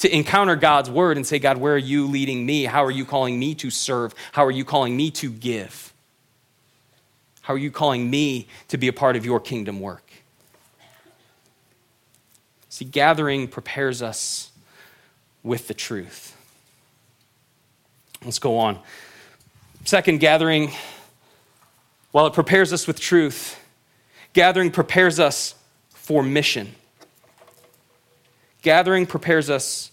To 0.00 0.14
encounter 0.14 0.56
God's 0.56 0.90
word 0.90 1.16
and 1.16 1.26
say, 1.26 1.38
God, 1.38 1.58
where 1.58 1.74
are 1.74 1.78
you 1.78 2.06
leading 2.06 2.44
me? 2.44 2.64
How 2.64 2.84
are 2.84 2.90
you 2.90 3.04
calling 3.04 3.38
me 3.38 3.54
to 3.56 3.70
serve? 3.70 4.14
How 4.32 4.44
are 4.44 4.50
you 4.50 4.64
calling 4.64 4.96
me 4.96 5.10
to 5.12 5.30
give? 5.30 5.92
How 7.42 7.54
are 7.54 7.58
you 7.58 7.70
calling 7.70 8.10
me 8.10 8.48
to 8.68 8.76
be 8.76 8.88
a 8.88 8.92
part 8.92 9.16
of 9.16 9.24
your 9.24 9.40
kingdom 9.40 9.80
work? 9.80 10.02
See, 12.68 12.84
gathering 12.84 13.48
prepares 13.48 14.02
us 14.02 14.50
with 15.42 15.68
the 15.68 15.72
truth. 15.72 16.35
Let's 18.26 18.40
go 18.40 18.58
on. 18.58 18.80
Second, 19.84 20.18
gathering, 20.18 20.72
while 22.10 22.26
it 22.26 22.32
prepares 22.32 22.72
us 22.72 22.88
with 22.88 22.98
truth, 22.98 23.56
gathering 24.32 24.72
prepares 24.72 25.20
us 25.20 25.54
for 25.90 26.24
mission. 26.24 26.74
Gathering 28.62 29.06
prepares 29.06 29.48
us 29.48 29.92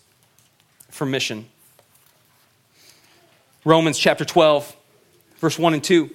for 0.89 1.05
mission. 1.05 1.45
Romans 3.63 3.99
chapter 3.99 4.25
12, 4.25 4.75
verse 5.37 5.59
1 5.59 5.75
and 5.75 5.83
2 5.83 6.09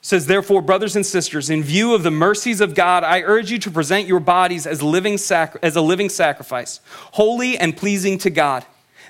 says, 0.00 0.24
Therefore, 0.24 0.62
brothers 0.62 0.96
and 0.96 1.04
sisters, 1.04 1.50
in 1.50 1.62
view 1.62 1.94
of 1.94 2.04
the 2.04 2.10
mercies 2.10 2.62
of 2.62 2.74
God, 2.74 3.04
I 3.04 3.20
urge 3.20 3.50
you 3.50 3.58
to 3.58 3.70
present 3.70 4.08
your 4.08 4.20
bodies 4.20 4.66
as, 4.66 4.82
living 4.82 5.18
sac- 5.18 5.58
as 5.62 5.76
a 5.76 5.82
living 5.82 6.08
sacrifice, 6.08 6.80
holy 7.12 7.58
and 7.58 7.76
pleasing 7.76 8.16
to 8.18 8.30
God. 8.30 8.64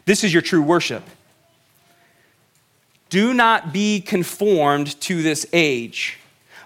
This 0.05 0.25
is 0.25 0.33
your 0.33 0.43
true 0.43 0.63
worship. 0.63 1.05
Do 3.09 3.33
not 3.33 3.73
be 3.73 4.01
conformed 4.01 5.01
to 5.03 5.23
this 5.23 5.47
age, 5.53 6.19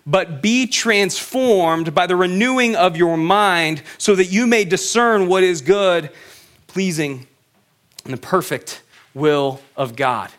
but 0.06 0.40
be 0.40 0.66
transformed 0.66 1.94
by 1.94 2.06
the 2.06 2.16
renewing 2.16 2.76
of 2.76 2.96
your 2.96 3.16
mind, 3.16 3.82
so 3.98 4.14
that 4.14 4.26
you 4.26 4.46
may 4.46 4.64
discern 4.64 5.28
what 5.28 5.42
is 5.42 5.60
good, 5.60 6.10
pleasing, 6.66 7.26
and 8.04 8.12
the 8.12 8.18
perfect 8.18 8.82
will 9.14 9.60
of 9.76 9.96
God. 9.96 10.30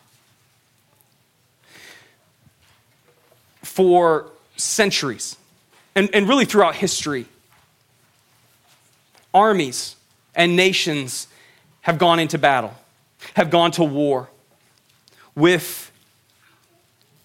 for 3.71 4.29
centuries 4.57 5.37
and, 5.95 6.09
and 6.13 6.27
really 6.27 6.43
throughout 6.43 6.75
history. 6.75 7.25
Armies 9.33 9.95
and 10.35 10.57
nations 10.57 11.27
have 11.81 11.97
gone 11.97 12.19
into 12.19 12.37
battle, 12.37 12.73
have 13.35 13.49
gone 13.49 13.71
to 13.71 13.83
war 13.83 14.29
with 15.35 15.90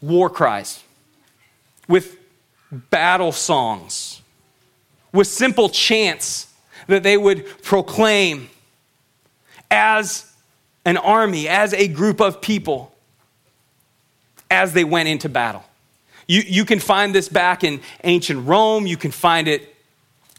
war 0.00 0.30
cries, 0.30 0.82
with 1.88 2.18
battle 2.70 3.32
songs, 3.32 4.22
with 5.12 5.26
simple 5.26 5.68
chants 5.68 6.52
that 6.86 7.02
they 7.02 7.16
would 7.16 7.44
proclaim 7.62 8.48
as 9.70 10.32
an 10.84 10.96
army, 10.96 11.48
as 11.48 11.74
a 11.74 11.88
group 11.88 12.20
of 12.20 12.40
people, 12.40 12.94
as 14.50 14.72
they 14.72 14.84
went 14.84 15.08
into 15.08 15.28
battle. 15.28 15.64
You, 16.28 16.42
you 16.46 16.64
can 16.64 16.80
find 16.80 17.14
this 17.14 17.28
back 17.28 17.64
in 17.64 17.80
ancient 18.04 18.46
Rome. 18.46 18.86
You 18.86 18.96
can 18.96 19.10
find 19.10 19.48
it 19.48 19.74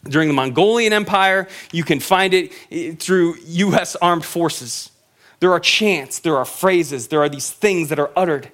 during 0.04 0.28
the 0.28 0.34
Mongolian 0.34 0.93
Empire. 0.93 1.48
You 1.72 1.84
can 1.84 2.00
find 2.00 2.34
it 2.34 2.52
eh, 2.72 2.93
through 2.98 3.36
U.S. 3.46 3.96
armed 3.98 4.26
forces. 4.26 4.91
There 5.39 5.52
are 5.52 5.60
chants, 5.60 6.20
there 6.20 6.36
are 6.36 6.46
phrases, 6.46 7.10
there 7.10 7.22
are 7.22 7.30
these 7.30 7.52
things 7.52 7.89
that 7.89 8.00
are 8.00 8.10
uttered 8.15 8.52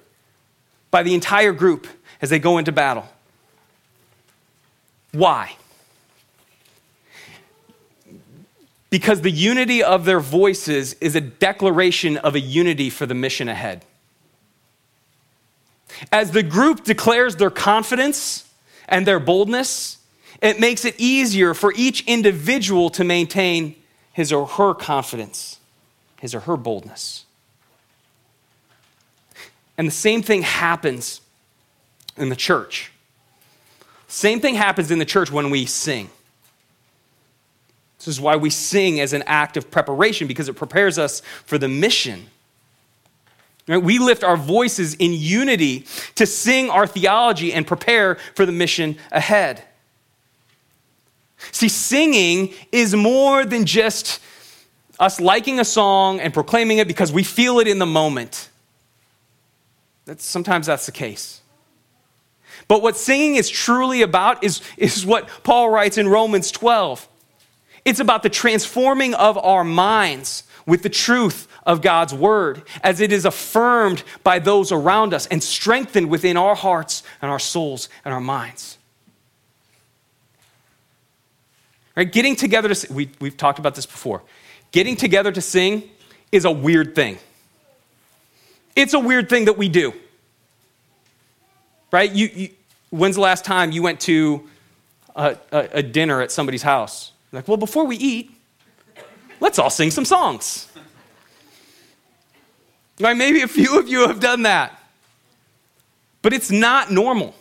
by 0.94 1.02
the 1.02 1.12
entire 1.12 1.52
group 1.52 1.88
as 2.22 2.30
they 2.30 2.38
go 2.38 2.56
into 2.56 2.70
battle. 2.70 3.04
Why? 5.10 5.56
Because 8.90 9.22
the 9.22 9.30
unity 9.32 9.82
of 9.82 10.04
their 10.04 10.20
voices 10.20 10.94
is 11.00 11.16
a 11.16 11.20
declaration 11.20 12.16
of 12.18 12.36
a 12.36 12.40
unity 12.40 12.90
for 12.90 13.06
the 13.06 13.14
mission 13.14 13.48
ahead. 13.48 13.84
As 16.12 16.30
the 16.30 16.44
group 16.44 16.84
declares 16.84 17.34
their 17.34 17.50
confidence 17.50 18.48
and 18.88 19.04
their 19.04 19.18
boldness, 19.18 19.98
it 20.40 20.60
makes 20.60 20.84
it 20.84 20.94
easier 20.96 21.54
for 21.54 21.72
each 21.74 22.04
individual 22.06 22.88
to 22.90 23.02
maintain 23.02 23.74
his 24.12 24.32
or 24.32 24.46
her 24.46 24.74
confidence, 24.74 25.58
his 26.20 26.36
or 26.36 26.40
her 26.40 26.56
boldness. 26.56 27.24
And 29.76 29.86
the 29.88 29.92
same 29.92 30.22
thing 30.22 30.42
happens 30.42 31.20
in 32.16 32.28
the 32.28 32.36
church. 32.36 32.92
Same 34.06 34.40
thing 34.40 34.54
happens 34.54 34.90
in 34.90 34.98
the 34.98 35.04
church 35.04 35.32
when 35.32 35.50
we 35.50 35.66
sing. 35.66 36.08
This 37.98 38.08
is 38.08 38.20
why 38.20 38.36
we 38.36 38.50
sing 38.50 39.00
as 39.00 39.12
an 39.12 39.22
act 39.26 39.56
of 39.56 39.70
preparation, 39.70 40.28
because 40.28 40.48
it 40.48 40.54
prepares 40.54 40.98
us 40.98 41.20
for 41.46 41.58
the 41.58 41.68
mission. 41.68 42.26
Right? 43.66 43.82
We 43.82 43.98
lift 43.98 44.22
our 44.22 44.36
voices 44.36 44.94
in 44.94 45.12
unity 45.14 45.86
to 46.16 46.26
sing 46.26 46.68
our 46.70 46.86
theology 46.86 47.52
and 47.52 47.66
prepare 47.66 48.16
for 48.34 48.44
the 48.44 48.52
mission 48.52 48.98
ahead. 49.10 49.64
See, 51.50 51.68
singing 51.68 52.52
is 52.72 52.94
more 52.94 53.44
than 53.44 53.64
just 53.64 54.20
us 55.00 55.20
liking 55.20 55.58
a 55.58 55.64
song 55.64 56.20
and 56.20 56.32
proclaiming 56.32 56.78
it 56.78 56.86
because 56.86 57.10
we 57.10 57.24
feel 57.24 57.58
it 57.58 57.66
in 57.66 57.78
the 57.78 57.86
moment. 57.86 58.50
That's, 60.04 60.24
sometimes 60.24 60.66
that's 60.66 60.86
the 60.86 60.92
case. 60.92 61.40
But 62.68 62.82
what 62.82 62.96
singing 62.96 63.36
is 63.36 63.48
truly 63.48 64.02
about 64.02 64.44
is, 64.44 64.60
is 64.76 65.04
what 65.04 65.28
Paul 65.42 65.70
writes 65.70 65.98
in 65.98 66.08
Romans 66.08 66.50
12. 66.50 67.08
It's 67.84 68.00
about 68.00 68.22
the 68.22 68.30
transforming 68.30 69.14
of 69.14 69.36
our 69.36 69.64
minds 69.64 70.44
with 70.66 70.82
the 70.82 70.88
truth 70.88 71.46
of 71.66 71.82
God's 71.82 72.14
word 72.14 72.62
as 72.82 73.00
it 73.00 73.12
is 73.12 73.24
affirmed 73.24 74.02
by 74.22 74.38
those 74.38 74.72
around 74.72 75.12
us 75.12 75.26
and 75.26 75.42
strengthened 75.42 76.08
within 76.08 76.36
our 76.36 76.54
hearts 76.54 77.02
and 77.20 77.30
our 77.30 77.38
souls 77.38 77.88
and 78.04 78.14
our 78.14 78.20
minds. 78.20 78.78
Right? 81.96 82.10
Getting 82.10 82.36
together 82.36 82.74
to 82.74 82.92
we, 82.92 83.10
we've 83.20 83.36
talked 83.36 83.58
about 83.58 83.74
this 83.74 83.86
before. 83.86 84.22
Getting 84.72 84.96
together 84.96 85.30
to 85.30 85.40
sing 85.40 85.90
is 86.32 86.44
a 86.44 86.50
weird 86.50 86.94
thing. 86.94 87.18
It's 88.76 88.94
a 88.94 88.98
weird 88.98 89.28
thing 89.28 89.44
that 89.44 89.56
we 89.56 89.68
do. 89.68 89.92
Right? 91.90 92.10
You, 92.10 92.30
you 92.34 92.48
when's 92.90 93.14
the 93.14 93.20
last 93.20 93.44
time 93.44 93.72
you 93.72 93.82
went 93.82 94.00
to 94.00 94.48
a, 95.14 95.36
a, 95.52 95.68
a 95.74 95.82
dinner 95.82 96.20
at 96.20 96.32
somebody's 96.32 96.62
house? 96.62 97.12
Like, 97.32 97.48
well, 97.48 97.56
before 97.56 97.84
we 97.84 97.96
eat, 97.96 98.30
let's 99.40 99.58
all 99.58 99.70
sing 99.70 99.90
some 99.90 100.04
songs. 100.04 100.68
Right? 103.00 103.16
Maybe 103.16 103.42
a 103.42 103.48
few 103.48 103.78
of 103.78 103.88
you 103.88 104.06
have 104.06 104.20
done 104.20 104.42
that. 104.42 104.80
But 106.22 106.32
it's 106.32 106.50
not 106.50 106.90
normal. 106.90 107.34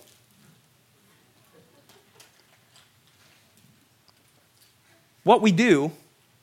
What 5.24 5.41
we 5.41 5.52
do 5.52 5.91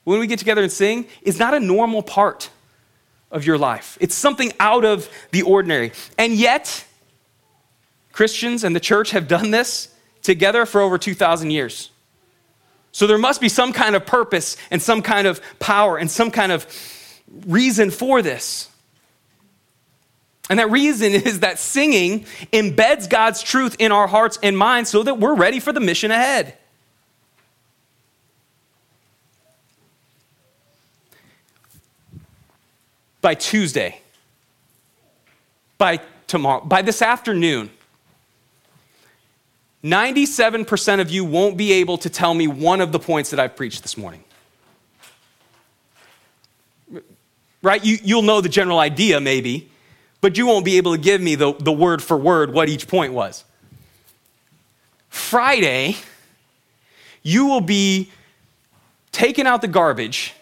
when 0.05 0.19
we 0.19 0.27
get 0.27 0.39
together 0.39 0.63
and 0.63 0.71
sing 0.71 1.05
is 1.21 1.37
not 1.37 1.53
a 1.53 1.59
normal 1.59 2.01
part 2.01 2.49
of 3.31 3.45
your 3.45 3.57
life. 3.57 3.97
It's 4.01 4.15
something 4.15 4.51
out 4.59 4.85
of 4.85 5.09
the 5.31 5.41
ordinary. 5.43 5.93
And 6.17 6.33
yet, 6.33 6.85
Christians 8.11 8.63
and 8.63 8.75
the 8.75 8.79
church 8.79 9.11
have 9.11 9.27
done 9.27 9.51
this 9.51 9.93
together 10.21 10.65
for 10.65 10.81
over 10.81 10.97
2,000 10.97 11.51
years. 11.51 11.89
So 12.91 13.07
there 13.07 13.17
must 13.17 13.39
be 13.39 13.49
some 13.49 13.71
kind 13.73 13.95
of 13.95 14.05
purpose 14.05 14.57
and 14.69 14.81
some 14.81 15.01
kind 15.01 15.27
of 15.27 15.41
power 15.59 15.97
and 15.97 16.11
some 16.11 16.29
kind 16.29 16.51
of 16.51 16.67
reason 17.45 17.89
for 17.89 18.21
this. 18.21 18.69
And 20.49 20.59
that 20.59 20.69
reason 20.69 21.13
is 21.13 21.39
that 21.39 21.59
singing 21.59 22.25
embeds 22.51 23.09
God's 23.09 23.41
truth 23.41 23.77
in 23.79 23.91
our 23.91 24.07
hearts 24.07 24.37
and 24.43 24.57
minds 24.57 24.89
so 24.89 25.03
that 25.03 25.19
we're 25.19 25.35
ready 25.35 25.59
for 25.59 25.71
the 25.71 25.79
mission 25.79 26.11
ahead. 26.11 26.57
By 33.21 33.35
Tuesday, 33.35 34.01
by 35.77 36.01
tomorrow, 36.27 36.61
by 36.61 36.81
this 36.81 37.01
afternoon, 37.01 37.69
97% 39.83 40.99
of 40.99 41.09
you 41.09 41.25
won't 41.25 41.57
be 41.57 41.73
able 41.73 41.97
to 41.99 42.09
tell 42.09 42.33
me 42.33 42.47
one 42.47 42.81
of 42.81 42.91
the 42.91 42.99
points 42.99 43.31
that 43.31 43.39
I've 43.39 43.55
preached 43.55 43.81
this 43.81 43.97
morning. 43.97 44.23
Right? 47.63 47.83
You, 47.83 47.97
you'll 48.03 48.21
know 48.21 48.41
the 48.41 48.49
general 48.49 48.79
idea, 48.79 49.19
maybe, 49.19 49.69
but 50.19 50.37
you 50.37 50.45
won't 50.45 50.65
be 50.65 50.77
able 50.77 50.95
to 50.95 51.01
give 51.01 51.21
me 51.21 51.35
the, 51.35 51.53
the 51.53 51.71
word 51.71 52.01
for 52.01 52.17
word 52.17 52.53
what 52.53 52.69
each 52.69 52.87
point 52.87 53.13
was. 53.13 53.43
Friday, 55.09 55.97
you 57.23 57.47
will 57.47 57.61
be 57.61 58.11
taking 59.11 59.45
out 59.45 59.61
the 59.61 59.67
garbage 59.67 60.33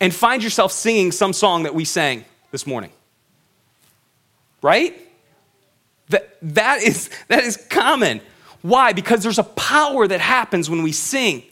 and 0.00 0.14
find 0.14 0.42
yourself 0.42 0.72
singing 0.72 1.12
some 1.12 1.32
song 1.32 1.64
that 1.64 1.74
we 1.74 1.84
sang 1.84 2.24
this 2.50 2.66
morning. 2.66 2.90
Right? 4.62 4.98
That, 6.08 6.36
that, 6.42 6.82
is, 6.82 7.10
that 7.28 7.44
is 7.44 7.56
common. 7.56 8.20
Why? 8.62 8.92
Because 8.92 9.22
there's 9.22 9.38
a 9.38 9.44
power 9.44 10.06
that 10.06 10.20
happens 10.20 10.68
when 10.68 10.82
we 10.82 10.92
sing 10.92 11.44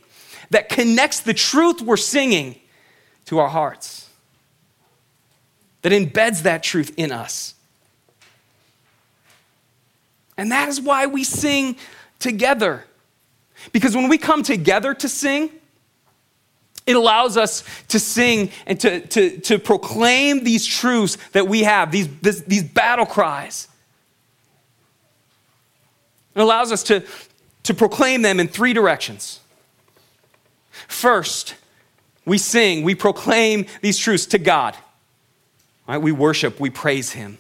that 0.51 0.69
connects 0.69 1.21
the 1.21 1.35
truth 1.35 1.83
we're 1.83 1.97
singing 1.97 2.57
to 3.27 3.39
our 3.39 3.49
hearts, 3.49 4.09
that 5.83 5.93
embeds 5.93 6.43
that 6.43 6.63
truth 6.63 6.95
in 6.97 7.13
us. 7.13 7.55
And 10.39 10.53
that 10.53 10.69
is 10.69 10.81
why 10.81 11.07
we 11.07 11.25
sing 11.25 11.77
together. 12.19 12.85
Because 13.73 13.95
when 13.95 14.09
we 14.09 14.19
come 14.19 14.43
together 14.43 14.95
to 14.95 15.09
sing, 15.09 15.51
it 16.89 16.97
allows 16.97 17.37
us 17.37 17.63
to 17.89 18.01
sing 18.01 18.51
and 18.67 18.81
to, 18.81 19.01
to, 19.07 19.39
to 19.41 19.59
proclaim 19.59 20.43
these 20.43 20.67
truths 20.67 21.19
that 21.33 21.47
we 21.47 21.63
have, 21.63 21.93
these, 21.93 22.09
this, 22.21 22.41
these 22.41 22.65
battle 22.65 23.07
cries 23.07 23.69
it 26.39 26.43
allows 26.43 26.71
us 26.71 26.85
to, 26.85 27.03
to 27.65 27.75
proclaim 27.75 28.23
them 28.23 28.39
in 28.39 28.47
three 28.47 28.73
directions. 28.73 29.41
First, 30.87 31.57
we 32.25 32.39
sing, 32.39 32.85
we 32.85 32.95
proclaim 32.95 33.67
these 33.83 33.99
truths 33.99 34.25
to 34.27 34.39
God. 34.39 34.77
Right? 35.89 35.99
We 35.99 36.13
worship, 36.13 36.61
we 36.61 36.71
praise 36.71 37.11
Him. 37.11 37.39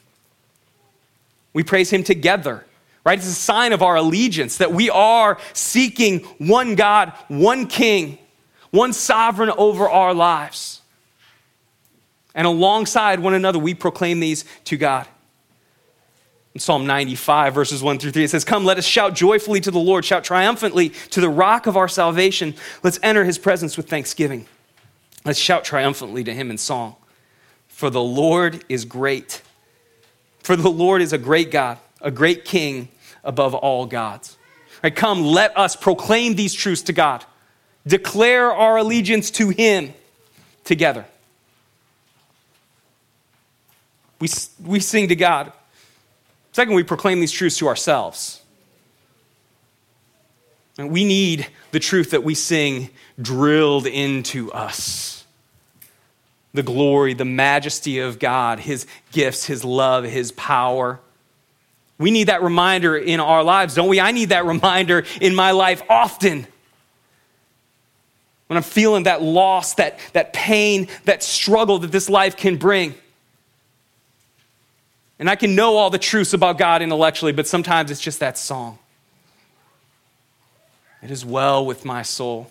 We 1.52 1.62
praise 1.62 1.90
Him 1.90 2.02
together. 2.02 2.66
Right? 3.06 3.16
It's 3.16 3.28
a 3.28 3.32
sign 3.32 3.72
of 3.72 3.82
our 3.82 3.94
allegiance 3.94 4.58
that 4.58 4.72
we 4.72 4.90
are 4.90 5.38
seeking 5.52 6.20
one 6.38 6.74
God, 6.74 7.12
one 7.28 7.68
King, 7.68 8.18
one 8.70 8.92
sovereign 8.92 9.50
over 9.56 9.88
our 9.88 10.14
lives. 10.14 10.82
And 12.34 12.46
alongside 12.46 13.20
one 13.20 13.34
another, 13.34 13.58
we 13.58 13.74
proclaim 13.74 14.20
these 14.20 14.44
to 14.64 14.76
God. 14.76 15.06
In 16.54 16.60
Psalm 16.60 16.86
95, 16.86 17.54
verses 17.54 17.82
1 17.82 17.98
through 17.98 18.12
3, 18.12 18.24
it 18.24 18.30
says, 18.30 18.44
Come, 18.44 18.64
let 18.64 18.78
us 18.78 18.84
shout 18.84 19.14
joyfully 19.14 19.60
to 19.60 19.70
the 19.70 19.78
Lord, 19.78 20.04
shout 20.04 20.24
triumphantly 20.24 20.90
to 21.10 21.20
the 21.20 21.28
rock 21.28 21.66
of 21.66 21.76
our 21.76 21.88
salvation. 21.88 22.54
Let's 22.82 22.98
enter 23.02 23.24
his 23.24 23.38
presence 23.38 23.76
with 23.76 23.88
thanksgiving. 23.88 24.46
Let's 25.24 25.38
shout 25.38 25.64
triumphantly 25.64 26.24
to 26.24 26.34
him 26.34 26.50
in 26.50 26.58
song. 26.58 26.96
For 27.68 27.90
the 27.90 28.02
Lord 28.02 28.64
is 28.68 28.84
great. 28.84 29.42
For 30.40 30.56
the 30.56 30.70
Lord 30.70 31.02
is 31.02 31.12
a 31.12 31.18
great 31.18 31.50
God, 31.50 31.78
a 32.00 32.10
great 32.10 32.44
king 32.44 32.88
above 33.22 33.54
all 33.54 33.86
gods. 33.86 34.36
Right, 34.82 34.94
come, 34.94 35.22
let 35.22 35.56
us 35.56 35.76
proclaim 35.76 36.34
these 36.34 36.54
truths 36.54 36.82
to 36.82 36.92
God, 36.92 37.24
declare 37.88 38.52
our 38.52 38.76
allegiance 38.76 39.30
to 39.32 39.48
him 39.48 39.94
together. 40.64 41.04
We, 44.20 44.28
we 44.64 44.80
sing 44.80 45.08
to 45.08 45.16
God. 45.16 45.52
Second, 46.52 46.74
we 46.74 46.82
proclaim 46.82 47.20
these 47.20 47.32
truths 47.32 47.58
to 47.58 47.68
ourselves. 47.68 48.42
And 50.76 50.90
we 50.90 51.04
need 51.04 51.46
the 51.72 51.80
truth 51.80 52.10
that 52.10 52.22
we 52.22 52.34
sing 52.34 52.90
drilled 53.20 53.86
into 53.86 54.52
us 54.52 55.24
the 56.54 56.62
glory, 56.62 57.14
the 57.14 57.24
majesty 57.24 57.98
of 58.00 58.18
God, 58.18 58.58
His 58.58 58.86
gifts, 59.12 59.44
His 59.44 59.64
love, 59.64 60.04
His 60.04 60.32
power. 60.32 60.98
We 61.98 62.10
need 62.10 62.28
that 62.28 62.42
reminder 62.42 62.96
in 62.96 63.20
our 63.20 63.44
lives, 63.44 63.74
don't 63.74 63.88
we? 63.88 64.00
I 64.00 64.12
need 64.12 64.30
that 64.30 64.44
reminder 64.44 65.04
in 65.20 65.34
my 65.34 65.50
life 65.50 65.82
often. 65.88 66.46
When 68.48 68.56
I'm 68.56 68.62
feeling 68.62 69.04
that 69.04 69.22
loss, 69.22 69.74
that, 69.74 69.98
that 70.14 70.32
pain, 70.32 70.88
that 71.04 71.22
struggle 71.22 71.78
that 71.80 71.92
this 71.92 72.08
life 72.08 72.36
can 72.36 72.56
bring. 72.56 72.94
And 75.18 75.28
I 75.28 75.36
can 75.36 75.54
know 75.54 75.76
all 75.76 75.90
the 75.90 75.98
truths 75.98 76.32
about 76.32 76.58
God 76.58 76.80
intellectually, 76.82 77.32
but 77.32 77.46
sometimes 77.46 77.90
it's 77.90 78.00
just 78.00 78.20
that 78.20 78.38
song. 78.38 78.78
It 81.02 81.10
is 81.10 81.24
well 81.24 81.64
with 81.64 81.84
my 81.84 82.02
soul. 82.02 82.50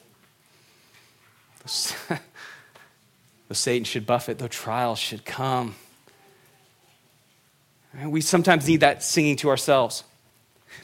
though 2.09 2.17
Satan 3.51 3.83
should 3.83 4.05
buffet, 4.05 4.37
though 4.37 4.47
trials 4.47 4.99
should 4.99 5.25
come. 5.25 5.75
We 8.05 8.21
sometimes 8.21 8.67
need 8.67 8.81
that 8.81 9.03
singing 9.03 9.37
to 9.37 9.49
ourselves. 9.49 10.03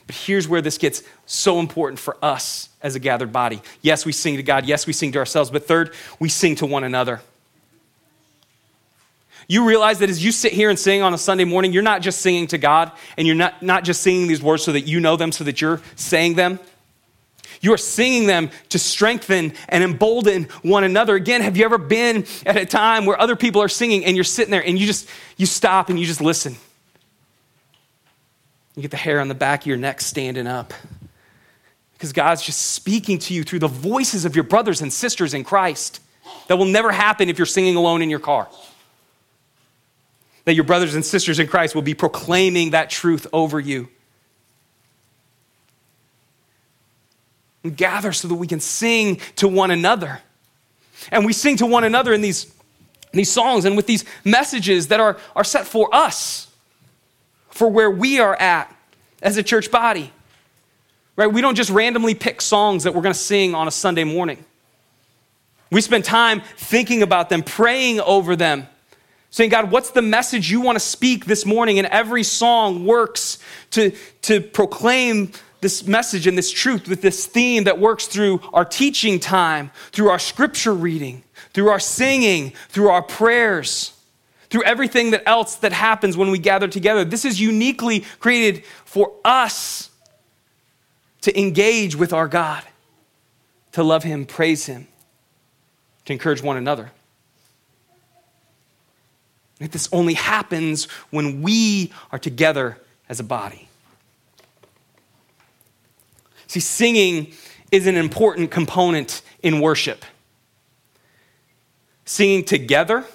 But 0.08 0.15
here's 0.15 0.47
where 0.47 0.62
this 0.62 0.78
gets 0.78 1.04
so 1.26 1.60
important 1.60 1.99
for 1.99 2.17
us 2.21 2.69
as 2.83 2.95
a 2.95 2.99
gathered 2.99 3.31
body. 3.31 3.61
Yes, 3.81 4.05
we 4.05 4.11
sing 4.11 4.35
to 4.35 4.43
God. 4.43 4.65
Yes, 4.65 4.85
we 4.85 4.93
sing 4.93 5.13
to 5.13 5.19
ourselves. 5.19 5.49
But 5.49 5.65
third, 5.65 5.93
we 6.19 6.29
sing 6.29 6.55
to 6.57 6.65
one 6.65 6.83
another. 6.83 7.21
You 9.47 9.65
realize 9.65 9.99
that 9.99 10.09
as 10.09 10.23
you 10.23 10.31
sit 10.31 10.53
here 10.53 10.69
and 10.69 10.77
sing 10.77 11.01
on 11.01 11.13
a 11.13 11.17
Sunday 11.17 11.43
morning, 11.43 11.73
you're 11.73 11.83
not 11.83 12.01
just 12.01 12.21
singing 12.21 12.47
to 12.47 12.57
God 12.57 12.91
and 13.17 13.25
you're 13.25 13.35
not, 13.35 13.61
not 13.61 13.83
just 13.83 14.01
singing 14.01 14.27
these 14.27 14.41
words 14.41 14.63
so 14.63 14.71
that 14.71 14.81
you 14.81 14.99
know 14.99 15.15
them, 15.15 15.31
so 15.31 15.43
that 15.43 15.61
you're 15.61 15.81
saying 15.95 16.35
them. 16.35 16.59
You 17.61 17.73
are 17.73 17.77
singing 17.77 18.27
them 18.27 18.49
to 18.69 18.79
strengthen 18.79 19.53
and 19.69 19.83
embolden 19.83 20.45
one 20.63 20.83
another. 20.83 21.15
Again, 21.15 21.41
have 21.41 21.55
you 21.55 21.63
ever 21.63 21.77
been 21.77 22.25
at 22.45 22.57
a 22.57 22.65
time 22.65 23.05
where 23.05 23.19
other 23.19 23.37
people 23.37 23.61
are 23.61 23.69
singing 23.69 24.03
and 24.03 24.17
you're 24.17 24.25
sitting 24.25 24.51
there 24.51 24.65
and 24.65 24.77
you 24.77 24.85
just 24.85 25.09
you 25.37 25.45
stop 25.45 25.89
and 25.89 25.97
you 25.97 26.05
just 26.05 26.19
listen? 26.19 26.57
You 28.75 28.81
get 28.81 28.91
the 28.91 28.97
hair 28.97 29.21
on 29.21 29.29
the 29.29 29.35
back 29.35 29.61
of 29.61 29.67
your 29.67 29.77
neck 29.77 30.01
standing 30.01 30.47
up. 30.47 30.73
Because 32.03 32.11
God's 32.11 32.41
just 32.41 32.59
speaking 32.73 33.17
to 33.19 33.33
you 33.33 33.43
through 33.43 33.59
the 33.59 33.69
voices 33.69 34.25
of 34.25 34.35
your 34.35 34.43
brothers 34.43 34.81
and 34.81 34.91
sisters 34.91 35.33
in 35.33 35.45
Christ. 35.45 36.01
That 36.47 36.57
will 36.57 36.65
never 36.65 36.91
happen 36.91 37.29
if 37.29 37.39
you're 37.39 37.45
singing 37.45 37.77
alone 37.77 38.01
in 38.01 38.09
your 38.09 38.19
car. 38.19 38.49
That 40.43 40.53
your 40.53 40.65
brothers 40.65 40.95
and 40.95 41.05
sisters 41.05 41.39
in 41.39 41.47
Christ 41.47 41.75
will 41.75 41.81
be 41.81 41.93
proclaiming 41.93 42.71
that 42.71 42.89
truth 42.89 43.25
over 43.31 43.57
you. 43.57 43.87
And 47.63 47.77
gather 47.77 48.11
so 48.11 48.27
that 48.27 48.35
we 48.35 48.47
can 48.47 48.59
sing 48.59 49.21
to 49.37 49.47
one 49.47 49.71
another. 49.71 50.19
And 51.09 51.25
we 51.25 51.31
sing 51.31 51.55
to 51.55 51.65
one 51.65 51.85
another 51.85 52.11
in 52.11 52.19
these, 52.19 52.53
these 53.13 53.31
songs 53.31 53.63
and 53.63 53.77
with 53.77 53.87
these 53.87 54.03
messages 54.25 54.89
that 54.89 54.99
are, 54.99 55.15
are 55.37 55.45
set 55.45 55.65
for 55.65 55.87
us, 55.95 56.53
for 57.49 57.69
where 57.69 57.89
we 57.89 58.19
are 58.19 58.35
at 58.35 58.75
as 59.21 59.37
a 59.37 59.43
church 59.43 59.71
body. 59.71 60.11
Right? 61.15 61.28
We 61.28 61.41
don't 61.41 61.56
just 61.56 61.69
randomly 61.69 62.15
pick 62.15 62.41
songs 62.41 62.84
that 62.84 62.95
we're 62.95 63.02
going 63.02 63.13
to 63.13 63.19
sing 63.19 63.54
on 63.54 63.67
a 63.67 63.71
Sunday 63.71 64.04
morning. 64.04 64.43
We 65.71 65.82
spend 65.82 66.06
time 66.06 66.41
thinking 66.58 67.02
about 67.02 67.30
them, 67.30 67.43
praying 67.43 67.99
over 67.99 68.36
them, 68.36 68.67
saying, 69.30 69.49
God, 69.49 69.71
what's 69.71 69.91
the 69.91 70.02
message 70.02 70.52
you 70.52 70.62
want 70.62 70.76
to 70.76 70.80
speak 70.80 71.26
this 71.26 71.45
morning? 71.45 71.80
And 71.80 71.88
every 71.88 72.23
song 72.23 72.86
works 72.86 73.39
to, 73.71 73.91
to 74.23 74.41
proclaim 74.41 75.32
this 75.62 75.88
message 75.88 76.28
and 76.28 76.38
this 76.38 76.52
truth 76.52 76.88
with 76.88 77.02
this 77.02 77.26
theme 77.26 77.63
that 77.63 77.80
works 77.80 78.06
through 78.06 78.41
our 78.54 78.65
teaching 78.65 79.19
time, 79.19 79.71
through 79.91 80.10
our 80.10 80.19
scripture 80.19 80.73
reading, 80.73 81.23
through 81.54 81.69
our 81.69 81.80
singing, 81.80 82.54
through 82.69 82.89
our 82.89 83.02
prayers, 83.02 83.93
through 84.49 84.63
everything 84.63 85.12
that 85.12 85.23
else 85.28 85.56
that 85.56 85.73
happens 85.73 86.15
when 86.15 86.30
we 86.30 86.38
gather 86.38 86.67
together. 86.67 87.04
This 87.04 87.26
is 87.26 87.39
uniquely 87.41 88.02
created 88.19 88.65
for 88.86 89.12
us 89.26 89.89
to 91.23 91.39
engage 91.39 91.95
with 91.95 92.13
our 92.13 92.27
God, 92.27 92.63
to 93.71 93.81
love 93.81 94.03
Him, 94.03 94.25
praise 94.25 94.65
Him, 94.65 94.88
to 96.05 96.13
encourage 96.13 96.43
one 96.43 96.57
another. 96.57 96.91
This 99.59 99.88
only 99.93 100.15
happens 100.15 100.86
when 101.09 101.41
we 101.41 101.93
are 102.12 102.19
together 102.19 102.77
as 103.07 103.21
a 103.21 103.23
body. 103.23 103.69
See, 106.47 106.59
singing 106.59 107.31
is 107.71 107.88
an 107.88 107.95
important 107.95 108.51
component 108.51 109.21
in 109.41 109.62
worship. 109.62 110.03
Singing 112.03 112.43
together 112.43 113.05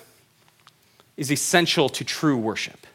is 1.18 1.30
essential 1.30 1.90
to 1.90 2.04
true 2.04 2.38
worship. 2.38 2.86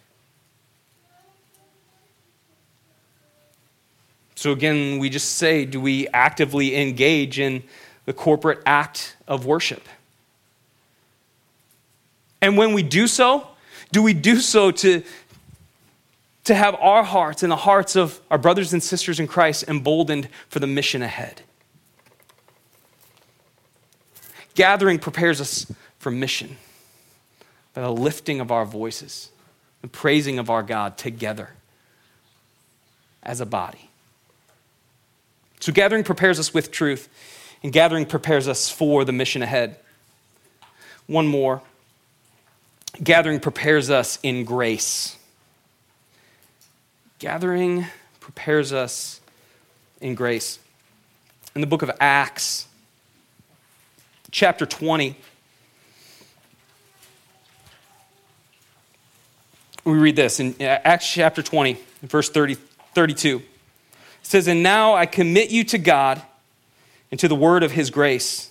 So, 4.43 4.51
again, 4.51 4.99
we 4.99 5.09
just 5.09 5.37
say, 5.37 5.63
do 5.63 5.79
we 5.79 6.09
actively 6.09 6.75
engage 6.75 7.39
in 7.39 7.63
the 8.03 8.11
corporate 8.11 8.59
act 8.65 9.15
of 9.25 9.45
worship? 9.45 9.87
And 12.41 12.57
when 12.57 12.73
we 12.73 12.83
do 12.83 13.07
so, 13.07 13.47
do 13.93 14.03
we 14.03 14.13
do 14.13 14.41
so 14.41 14.69
to, 14.69 15.01
to 16.43 16.55
have 16.55 16.75
our 16.75 17.03
hearts 17.03 17.41
and 17.43 17.49
the 17.53 17.55
hearts 17.55 17.95
of 17.95 18.19
our 18.29 18.37
brothers 18.37 18.73
and 18.73 18.83
sisters 18.83 19.17
in 19.17 19.27
Christ 19.27 19.63
emboldened 19.69 20.27
for 20.49 20.59
the 20.59 20.67
mission 20.67 21.01
ahead? 21.01 21.43
Gathering 24.55 24.99
prepares 24.99 25.39
us 25.39 25.71
for 25.99 26.11
mission 26.11 26.57
by 27.73 27.81
the 27.83 27.93
lifting 27.93 28.41
of 28.41 28.51
our 28.51 28.65
voices, 28.65 29.29
the 29.81 29.87
praising 29.87 30.37
of 30.37 30.49
our 30.49 30.63
God 30.63 30.97
together 30.97 31.51
as 33.23 33.39
a 33.39 33.45
body. 33.45 33.89
So, 35.63 35.71
gathering 35.71 36.03
prepares 36.03 36.39
us 36.39 36.53
with 36.53 36.71
truth, 36.71 37.07
and 37.63 37.71
gathering 37.71 38.05
prepares 38.05 38.49
us 38.49 38.69
for 38.69 39.05
the 39.05 39.13
mission 39.13 39.41
ahead. 39.41 39.77
One 41.07 41.25
more 41.25 41.61
gathering 43.01 43.39
prepares 43.39 43.89
us 43.89 44.19
in 44.23 44.43
grace. 44.43 45.17
Gathering 47.17 47.85
prepares 48.19 48.73
us 48.73 49.21
in 50.01 50.15
grace. 50.15 50.59
In 51.55 51.61
the 51.61 51.67
book 51.67 51.81
of 51.81 51.91
Acts, 51.97 52.67
chapter 54.31 54.65
20, 54.65 55.15
we 59.85 59.93
read 59.93 60.17
this 60.17 60.41
in 60.41 60.61
Acts 60.61 61.09
chapter 61.09 61.41
20, 61.41 61.77
verse 62.01 62.29
30, 62.29 62.55
32 62.95 63.41
says, 64.23 64.47
And 64.47 64.63
now 64.63 64.95
I 64.95 65.05
commit 65.05 65.51
you 65.51 65.63
to 65.65 65.77
God 65.77 66.21
and 67.11 67.19
to 67.19 67.27
the 67.27 67.35
word 67.35 67.61
of 67.61 67.71
his 67.71 67.91
grace, 67.91 68.49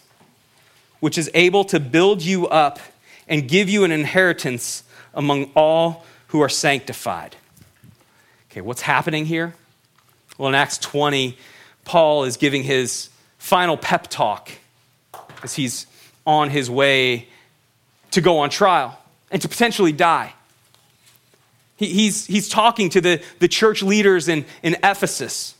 which 1.01 1.19
is 1.19 1.29
able 1.35 1.65
to 1.65 1.81
build 1.81 2.23
you 2.23 2.47
up 2.47 2.79
and 3.27 3.49
give 3.49 3.69
you 3.69 3.83
an 3.83 3.91
inheritance 3.91 4.85
among 5.15 5.51
all 5.57 6.05
who 6.29 6.41
are 6.41 6.49
sanctified. 6.49 7.35
Okay, 8.51 8.61
what's 8.61 8.83
happening 8.83 9.27
here? 9.27 9.55
Well, 10.39 10.49
in 10.49 10.55
Acts 10.55 10.79
20, 10.79 11.37
Paul 11.85 12.25
is 12.25 12.37
giving 12.37 12.63
his 12.63 13.11
final 13.39 13.77
pep 13.77 14.09
talk 14.09 14.51
as 15.43 15.55
he's 15.55 15.87
on 16.27 16.51
his 16.51 16.71
way 16.71 17.29
to 18.13 18.21
go 18.21 18.39
on 18.39 18.51
trial 18.51 18.99
and 19.31 19.43
to 19.43 19.49
potentially 19.49 19.93
die. 19.93 20.35
he's, 21.77 22.27
he's 22.27 22.49
talking 22.49 22.91
to 22.91 23.01
the, 23.01 23.23
the 23.41 23.49
church 23.49 23.83
leaders 23.83 24.29
in, 24.29 24.45
in 24.63 24.77
Ephesus. 24.85 25.55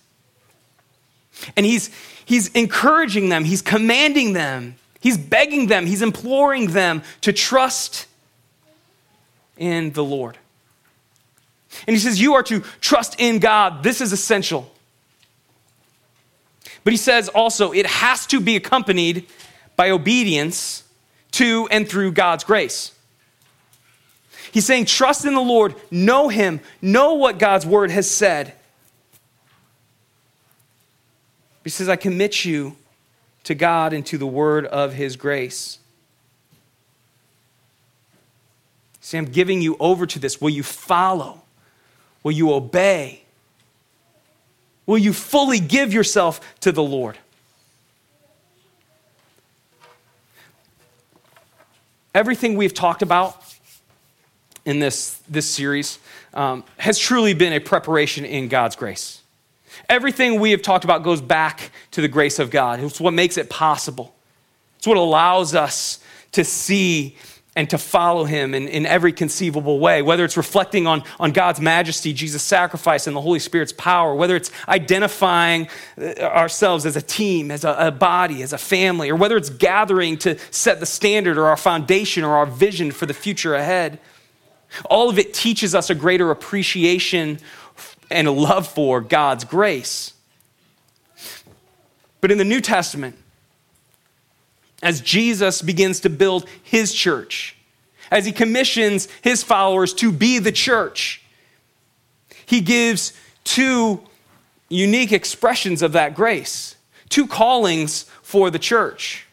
And 1.57 1.67
he's, 1.67 1.91
he's 2.25 2.49
encouraging 2.49 3.29
them, 3.29 3.45
he's 3.45 3.63
commanding 3.63 4.33
them, 4.33 4.77
he's 5.01 5.19
begging 5.19 5.67
them, 5.67 5.87
he's 5.87 6.03
imploring 6.03 6.69
them 6.69 7.03
to 7.23 7.33
trust 7.33 8.07
in 9.57 9.93
the 9.93 10.05
Lord. 10.05 10.39
And 11.87 11.95
he 11.95 12.01
says, 12.01 12.21
You 12.21 12.35
are 12.35 12.43
to 12.45 12.61
trust 12.81 13.21
in 13.21 13.39
God. 13.39 13.83
This 13.83 14.01
is 14.01 14.13
essential. 14.13 14.71
But 16.85 16.93
he 16.93 16.97
says 16.97 17.29
also, 17.29 17.73
it 17.73 17.87
has 17.87 18.27
to 18.27 18.41
be 18.41 18.57
accompanied 18.57 19.27
by 19.77 19.91
obedience 19.91 20.83
to 21.33 21.69
and 21.71 21.89
through 21.89 22.13
God's 22.13 22.45
grace. 22.45 22.93
He's 24.51 24.67
saying, 24.67 24.87
Trust 24.87 25.25
in 25.25 25.35
the 25.35 25.41
Lord, 25.41 25.75
know 25.91 26.29
Him, 26.29 26.61
know 26.81 27.15
what 27.15 27.39
God's 27.39 27.67
word 27.67 27.91
has 27.91 28.11
said, 28.11 28.55
he 31.65 31.71
says, 31.71 31.89
I 31.89 31.97
commit 31.97 32.45
you 32.45 32.77
to 33.45 33.55
God 33.55 33.93
and 33.93 34.05
to 34.07 34.19
the 34.19 34.27
word 34.27 34.67
of 34.67 34.95
his 34.95 35.17
grace. 35.17 35.79
See, 39.01 39.19
I'm 39.19 39.27
giving 39.27 39.61
you 39.61 39.77
over 39.81 40.07
to 40.07 40.19
this. 40.19 40.41
Will 40.41 40.51
you 40.51 40.63
follow? 40.63 41.43
Will 42.23 42.33
you 42.33 42.53
obey? 42.53 43.23
Will 44.87 44.99
you 44.99 45.13
fully 45.13 45.61
give 45.61 45.93
yourself 45.93 46.41
to 46.61 46.73
the 46.73 46.83
Lord? 46.83 47.19
Everything 52.15 52.57
we've 52.57 52.75
talked 52.75 53.03
about 53.03 53.43
in 54.65 54.79
this, 54.79 55.21
this 55.29 55.49
series 55.49 55.99
um, 56.35 56.63
has 56.77 56.99
truly 56.99 57.35
been 57.35 57.53
a 57.53 57.61
preparation 57.61 58.25
in 58.25 58.49
God's 58.49 58.77
grace. 58.77 59.22
Everything 59.93 60.41
we 60.41 60.53
have 60.53 60.63
talked 60.63 60.85
about 60.85 61.03
goes 61.03 61.21
back 61.21 61.71
to 61.91 62.01
the 62.01 62.09
grace 62.09 62.39
of 62.39 62.51
God. 62.51 62.81
It's 62.81 62.99
what 62.99 63.13
makes 63.13 63.37
it 63.37 63.51
possible. 63.51 64.15
It's 64.79 64.87
what 64.87 64.97
allows 64.97 65.55
us 65.55 65.99
to 66.33 66.47
see 66.47 67.15
and 67.55 67.69
to 67.69 67.77
follow 67.77 68.25
him 68.25 68.55
in, 68.55 68.69
in 68.69 68.87
every 68.87 69.13
conceivable 69.13 69.79
way, 69.79 70.01
whether 70.01 70.25
it's 70.25 70.39
reflecting 70.39 70.87
on, 70.87 71.03
on 71.21 71.33
God's 71.33 71.61
majesty, 71.61 72.15
Jesus' 72.15 72.43
sacrifice, 72.43 73.07
and 73.07 73.15
the 73.15 73.21
Holy 73.21 73.39
Spirit's 73.39 73.75
power, 73.75 74.15
whether 74.15 74.35
it's 74.35 74.51
identifying 74.67 75.69
uh, 76.01 76.15
ourselves 76.21 76.87
as 76.87 76.97
a 76.97 77.03
team, 77.03 77.51
as 77.51 77.63
a, 77.63 77.75
a 77.79 77.91
body, 77.91 78.43
as 78.43 78.55
a 78.55 78.59
family, 78.59 79.11
or 79.11 79.17
whether 79.17 79.37
it's 79.37 79.51
gathering 79.51 80.17
to 80.17 80.39
set 80.51 80.81
the 80.81 80.87
standard 80.87 81.37
or 81.37 81.49
our 81.49 81.57
foundation 81.59 82.25
or 82.25 82.37
our 82.37 82.47
vision 82.47 82.93
for 82.93 83.05
the 83.05 83.13
future 83.13 83.55
ahead. 83.55 83.99
All 84.87 85.11
of 85.11 85.19
it 85.19 85.35
teaches 85.35 85.75
us 85.75 85.91
a 85.91 85.95
greater 85.95 86.31
appreciation 86.31 87.41
and 88.13 88.29
a 88.29 88.33
love 88.33 88.69
for 88.69 89.01
God's 89.01 89.45
grace. 89.45 90.13
But 92.21 92.31
in 92.31 92.39
the 92.39 92.45
New 92.45 92.61
Testament, 92.61 93.17
as 94.83 95.01
Jesus 95.01 95.63
begins 95.63 96.01
to 96.01 96.11
build 96.11 96.47
his 96.63 96.93
church, 96.93 97.57
as 98.11 98.27
he 98.27 98.33
commissions 98.33 99.09
his 99.23 99.43
followers 99.43 99.95
to 99.95 100.13
be 100.13 100.39
the 100.39 100.53
church, 100.53 101.23
he 102.47 102.61
gives 102.61 103.13
two 103.45 104.03
unique 104.69 105.13
expressions 105.13 105.83
of 105.83 105.93
that 105.93 106.15
grace, 106.15 106.77
two 107.09 107.27
callings 107.27 108.05
for 108.23 108.51
the 108.51 108.59
church. 108.59 109.27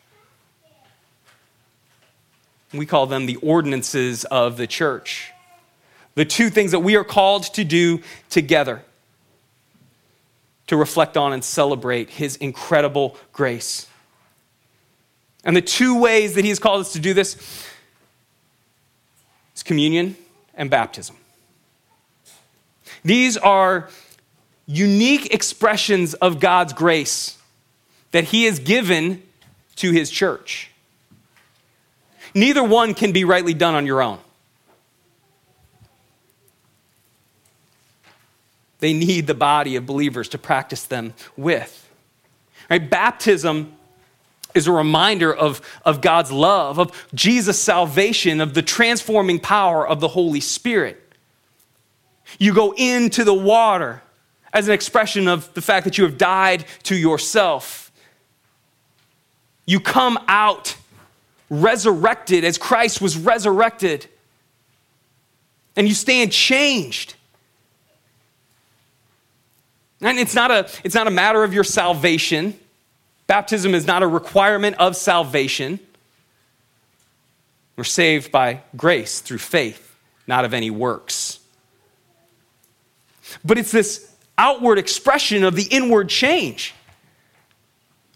We 2.74 2.86
call 2.86 3.08
them 3.08 3.26
the 3.26 3.38
ordinances 3.38 4.26
of 4.26 4.58
the 4.58 4.68
church. 4.68 5.32
The 6.20 6.26
two 6.26 6.50
things 6.50 6.72
that 6.72 6.82
we 6.82 6.98
are 6.98 7.06
called 7.06 7.44
to 7.54 7.64
do 7.64 8.02
together 8.30 8.84
to 10.68 10.76
reflect 10.76 11.16
on 11.16 11.32
and 11.32 11.42
celebrate 11.42 12.10
his 12.10 12.36
incredible 12.36 13.16
grace. 13.32 13.88
And 15.46 15.56
the 15.56 15.62
two 15.62 15.98
ways 15.98 16.36
that 16.36 16.44
he 16.44 16.50
has 16.50 16.60
called 16.60 16.82
us 16.82 16.92
to 16.92 17.00
do 17.00 17.14
this 17.14 17.38
is 19.56 19.64
communion 19.64 20.18
and 20.56 20.70
baptism. 20.70 21.16
These 23.06 23.38
are 23.38 23.90
unique 24.66 25.34
expressions 25.34 26.16
of 26.16 26.42
God's 26.42 26.74
grace 26.74 27.38
that 28.12 28.26
he 28.26 28.44
has 28.44 28.60
given 28.60 29.24
to 29.78 29.94
his 29.94 30.12
church. 30.12 30.70
Neither 32.36 32.62
one 32.62 32.94
can 32.94 33.14
be 33.14 33.24
rightly 33.24 33.54
done 33.54 33.74
on 33.74 33.86
your 33.86 34.02
own. 34.02 34.20
They 38.80 38.94
need 38.94 39.28
the 39.28 39.34
body 39.34 39.76
of 39.76 39.86
believers 39.86 40.30
to 40.30 40.38
practice 40.38 40.84
them 40.84 41.14
with. 41.36 41.90
Right? 42.70 42.90
Baptism 42.90 43.76
is 44.56 44.68
a 44.68 44.72
reminder 44.72 45.34
of, 45.34 45.62
of 45.86 46.02
God's 46.02 46.32
love, 46.32 46.80
of 46.80 47.08
Jesus' 47.14 47.62
salvation, 47.62 48.42
of 48.42 48.54
the 48.54 48.62
transforming 48.62 49.40
power 49.40 49.88
of 49.88 50.00
the 50.00 50.08
Holy 50.08 50.40
Spirit. 50.40 51.02
You 52.38 52.54
go 52.54 52.74
into 52.76 53.24
the 53.24 53.34
water 53.34 54.02
as 54.54 54.68
an 54.68 54.74
expression 54.74 55.28
of 55.28 55.54
the 55.54 55.62
fact 55.62 55.84
that 55.86 55.98
you 55.98 56.04
have 56.04 56.18
died 56.18 56.66
to 56.84 56.96
yourself. 56.96 57.92
You 59.66 59.80
come 59.80 60.18
out 60.28 60.76
resurrected 61.50 62.44
as 62.44 62.58
Christ 62.58 63.02
was 63.02 63.18
resurrected, 63.18 64.08
and 65.76 65.88
you 65.88 65.94
stand 65.94 66.32
changed. 66.32 67.16
And 70.02 70.18
it's 70.18 70.36
not 70.36 70.52
a, 70.52 70.70
it's 70.84 70.96
not 70.96 71.08
a 71.08 71.12
matter 71.12 71.44
of 71.44 71.54
your 71.54 71.64
salvation. 71.64 72.58
Baptism 73.28 73.76
is 73.76 73.86
not 73.86 74.02
a 74.02 74.08
requirement 74.08 74.78
of 74.78 74.96
salvation. 74.96 75.80
We're 77.76 77.84
saved 77.84 78.32
by 78.32 78.62
grace 78.76 79.20
through 79.20 79.38
faith, 79.38 79.96
not 80.28 80.46
of 80.46 80.54
any 80.54 80.72
works. 80.72 81.40
But 83.44 83.58
it's 83.58 83.72
this 83.72 84.14
outward 84.38 84.78
expression 84.78 85.44
of 85.44 85.56
the 85.56 85.64
inward 85.64 86.10
change. 86.10 86.74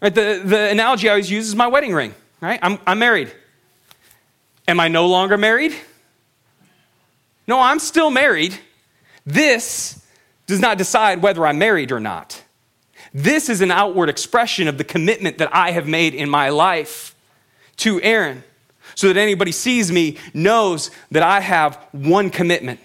Right? 0.02 0.14
The, 0.14 0.42
the 0.44 0.70
analogy 0.70 1.08
I 1.08 1.12
always 1.12 1.30
use 1.30 1.48
is 1.48 1.54
my 1.54 1.66
wedding 1.66 1.94
ring. 1.94 2.14
Right? 2.40 2.58
I'm, 2.62 2.78
I'm 2.86 2.98
married. 2.98 3.32
Am 4.66 4.80
I 4.80 4.88
no 4.88 5.06
longer 5.06 5.36
married? 5.36 5.74
No, 7.46 7.60
I'm 7.60 7.78
still 7.78 8.10
married. 8.10 8.58
This 9.26 10.03
does 10.46 10.60
not 10.60 10.78
decide 10.78 11.22
whether 11.22 11.46
I'm 11.46 11.58
married 11.58 11.92
or 11.92 12.00
not. 12.00 12.42
This 13.12 13.48
is 13.48 13.60
an 13.60 13.70
outward 13.70 14.08
expression 14.08 14.68
of 14.68 14.78
the 14.78 14.84
commitment 14.84 15.38
that 15.38 15.54
I 15.54 15.70
have 15.70 15.86
made 15.86 16.14
in 16.14 16.28
my 16.28 16.48
life 16.48 17.14
to 17.78 18.00
Erin, 18.02 18.44
so 18.94 19.08
that 19.08 19.16
anybody 19.16 19.52
sees 19.52 19.90
me 19.90 20.18
knows 20.32 20.90
that 21.10 21.22
I 21.22 21.40
have 21.40 21.76
one 21.92 22.30
commitment 22.30 22.80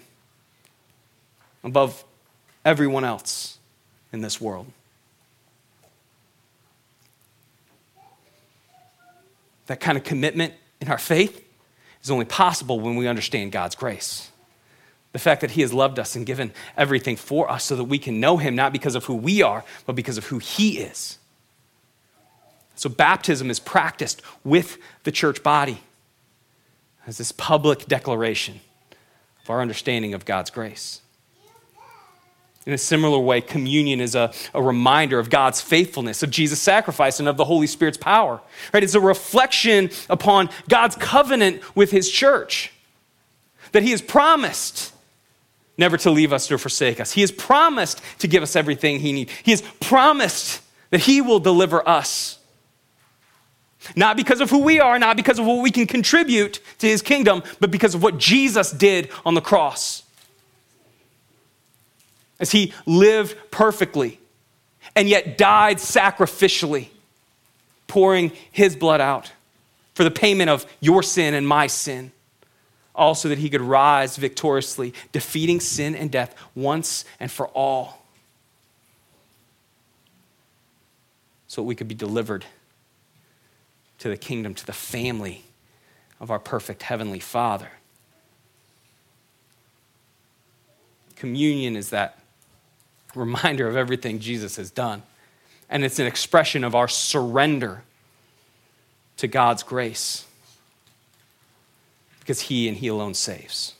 above 1.64 2.04
everyone 2.66 3.04
else 3.04 3.58
in 4.12 4.22
this 4.22 4.40
world. 4.40 4.68
That 9.68 9.80
kind 9.80 9.98
of 9.98 10.04
commitment 10.04 10.54
in 10.82 10.88
our 10.88 10.98
faith 10.98 11.46
is 12.02 12.10
only 12.10 12.26
possible 12.26 12.80
when 12.80 12.96
we 12.96 13.08
understand 13.08 13.52
God's 13.52 13.76
grace. 13.76 14.32
The 15.12 15.20
fact 15.20 15.42
that 15.42 15.52
He 15.52 15.62
has 15.62 15.74
loved 15.74 15.98
us 15.98 16.16
and 16.16 16.26
given 16.26 16.54
everything 16.78 17.16
for 17.16 17.50
us 17.50 17.64
so 17.64 17.76
that 17.76 17.86
we 17.86 17.98
can 17.98 18.20
know 18.20 18.38
Him, 18.38 18.56
not 18.56 18.72
because 18.72 18.96
of 18.96 19.06
who 19.06 19.16
we 19.16 19.42
are, 19.42 19.64
but 19.86 19.96
because 19.96 20.18
of 20.18 20.26
who 20.28 20.38
He 20.38 20.78
is. 20.78 21.18
So, 22.76 22.90
baptism 22.90 23.50
is 23.50 23.60
practiced 23.60 24.22
with 24.44 24.78
the 25.04 25.12
church 25.12 25.44
body 25.44 25.82
as 27.06 27.18
this 27.18 27.32
public 27.32 27.88
declaration 27.88 28.62
of 29.44 29.50
our 29.50 29.62
understanding 29.62 30.14
of 30.14 30.26
God's 30.26 30.50
grace. 30.50 31.02
In 32.66 32.74
a 32.74 32.78
similar 32.78 33.18
way, 33.18 33.42
communion 33.42 34.00
is 34.00 34.14
a, 34.14 34.32
a 34.54 34.62
reminder 34.62 35.18
of 35.18 35.30
God's 35.30 35.60
faithfulness, 35.60 36.22
of 36.22 36.30
Jesus' 36.30 36.62
sacrifice, 36.62 37.20
and 37.20 37.28
of 37.28 37.36
the 37.36 37.46
Holy 37.46 37.68
Spirit's 37.68 37.98
power. 37.98 38.42
Right? 38.72 38.84
It's 38.84 38.96
a 38.96 39.02
reflection 39.02 39.90
upon 40.08 40.50
God's 40.68 40.96
covenant 40.96 41.64
with 41.76 41.90
His 41.90 42.10
church 42.10 42.72
that 43.72 43.82
He 43.82 43.92
has 43.92 44.02
promised 44.02 44.94
never 45.80 45.98
to 45.98 46.12
leave 46.12 46.32
us 46.32 46.50
nor 46.50 46.60
forsake 46.60 47.00
us. 47.00 47.12
He 47.12 47.22
has 47.22 47.32
promised 47.32 48.02
to 48.20 48.28
give 48.28 48.44
us 48.44 48.56
everything 48.56 49.00
He 49.00 49.14
needs. 49.14 49.32
He 49.44 49.52
has 49.52 49.64
promised 49.80 50.62
that 50.92 51.00
He 51.00 51.22
will 51.22 51.40
deliver 51.40 51.88
us. 51.88 52.38
Not 53.96 54.18
because 54.18 54.42
of 54.42 54.50
who 54.50 54.60
we 54.60 54.80
are, 54.80 55.00
not 55.00 55.16
because 55.16 55.40
of 55.40 55.46
what 55.46 55.64
we 55.64 55.72
can 55.72 55.88
contribute 55.88 56.60
to 56.80 56.88
His 56.88 57.02
kingdom, 57.02 57.42
but 57.60 57.72
because 57.72 57.96
of 57.96 58.04
what 58.04 58.18
Jesus 58.18 58.72
did 58.72 59.10
on 59.26 59.34
the 59.34 59.42
cross 59.42 60.04
as 62.40 62.52
he 62.52 62.74
lived 62.86 63.36
perfectly 63.52 64.20
and 64.96 65.08
yet 65.08 65.38
died 65.38 65.78
sacrificially, 65.78 66.88
pouring 67.88 68.32
his 68.52 68.76
blood 68.76 69.02
out 69.02 69.32
for 69.94 70.04
the 70.04 70.12
payment 70.12 70.50
of 70.50 70.66
your 70.80 71.04
sin 71.04 71.34
and 71.34 71.48
my 71.48 71.68
sin. 71.68 72.12
Also, 73.00 73.30
that 73.30 73.38
he 73.38 73.50
could 73.50 73.62
rise 73.62 74.18
victoriously, 74.18 74.94
defeating 75.14 75.62
sin 75.62 75.96
and 75.96 76.12
death 76.12 76.36
once 76.54 77.06
and 77.18 77.32
for 77.32 77.48
all. 77.48 78.06
So 81.48 81.62
that 81.62 81.66
we 81.66 81.76
could 81.76 81.88
be 81.88 81.96
delivered 81.96 82.46
to 84.00 84.10
the 84.10 84.18
kingdom, 84.18 84.54
to 84.54 84.66
the 84.66 84.74
family 84.74 85.46
of 86.20 86.30
our 86.30 86.40
perfect 86.40 86.84
heavenly 86.84 87.22
Father. 87.22 87.70
Communion 91.16 91.78
is 91.78 91.92
that 91.92 92.20
reminder 93.16 93.70
of 93.70 93.78
everything 93.78 94.20
Jesus 94.20 94.58
has 94.58 94.72
done. 94.72 95.04
And 95.70 95.86
it's 95.86 96.00
an 96.00 96.06
expression 96.06 96.66
of 96.66 96.76
our 96.76 96.90
surrender 96.90 97.84
to 99.18 99.28
God's 99.28 99.64
grace 99.64 100.26
because 102.30 102.42
He 102.42 102.68
and 102.68 102.78
He 102.78 102.90
alone 102.90 103.16
saves. 103.16 103.74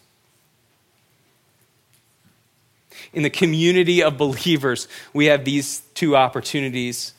In 3.14 3.22
the 3.22 3.30
community 3.30 4.02
of 4.02 4.18
believers, 4.18 4.88
we 5.14 5.28
have 5.28 5.46
these 5.46 5.84
two 5.94 6.16
opportunities 6.16 7.14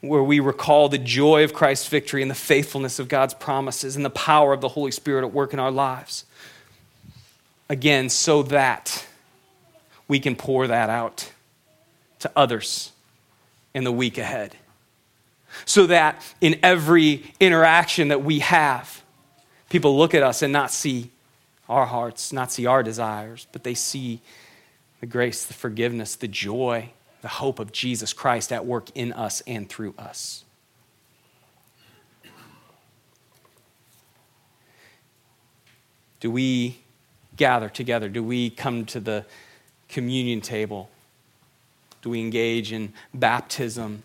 where 0.00 0.22
we 0.22 0.40
recall 0.40 0.88
the 0.88 0.96
joy 0.96 1.44
of 1.44 1.52
Christ's 1.52 1.88
victory 1.88 2.22
and 2.22 2.30
the 2.30 2.34
faithfulness 2.34 2.98
of 2.98 3.08
God's 3.08 3.34
promises 3.34 3.94
and 3.94 4.06
the 4.06 4.10
power 4.10 4.54
of 4.54 4.62
the 4.62 4.68
Holy 4.68 4.90
Spirit 4.90 5.22
at 5.22 5.34
work 5.34 5.52
in 5.52 5.58
our 5.58 5.70
lives. 5.70 6.24
Again, 7.68 8.08
so 8.08 8.42
that 8.44 9.06
we 10.08 10.18
can 10.18 10.34
pour 10.34 10.66
that 10.66 10.88
out 10.88 11.30
to 12.20 12.32
others 12.34 12.90
in 13.74 13.84
the 13.84 13.92
week 13.92 14.16
ahead. 14.16 14.56
So 15.66 15.88
that 15.88 16.24
in 16.40 16.58
every 16.62 17.34
interaction 17.38 18.08
that 18.08 18.24
we 18.24 18.38
have, 18.38 19.03
people 19.74 19.98
look 19.98 20.14
at 20.14 20.22
us 20.22 20.40
and 20.40 20.52
not 20.52 20.70
see 20.70 21.10
our 21.68 21.84
hearts, 21.84 22.32
not 22.32 22.52
see 22.52 22.64
our 22.64 22.80
desires, 22.80 23.48
but 23.50 23.64
they 23.64 23.74
see 23.74 24.20
the 25.00 25.06
grace, 25.06 25.44
the 25.46 25.52
forgiveness, 25.52 26.14
the 26.14 26.28
joy, 26.28 26.88
the 27.22 27.28
hope 27.28 27.58
of 27.58 27.72
Jesus 27.72 28.12
Christ 28.12 28.52
at 28.52 28.64
work 28.64 28.88
in 28.94 29.12
us 29.12 29.40
and 29.48 29.68
through 29.68 29.92
us. 29.98 30.44
Do 36.20 36.30
we 36.30 36.78
gather 37.36 37.68
together? 37.68 38.08
Do 38.08 38.22
we 38.22 38.50
come 38.50 38.84
to 38.86 39.00
the 39.00 39.26
communion 39.88 40.40
table 40.40 40.88
do 42.00 42.10
we 42.10 42.20
engage 42.20 42.70
in 42.70 42.92
baptism? 43.12 44.04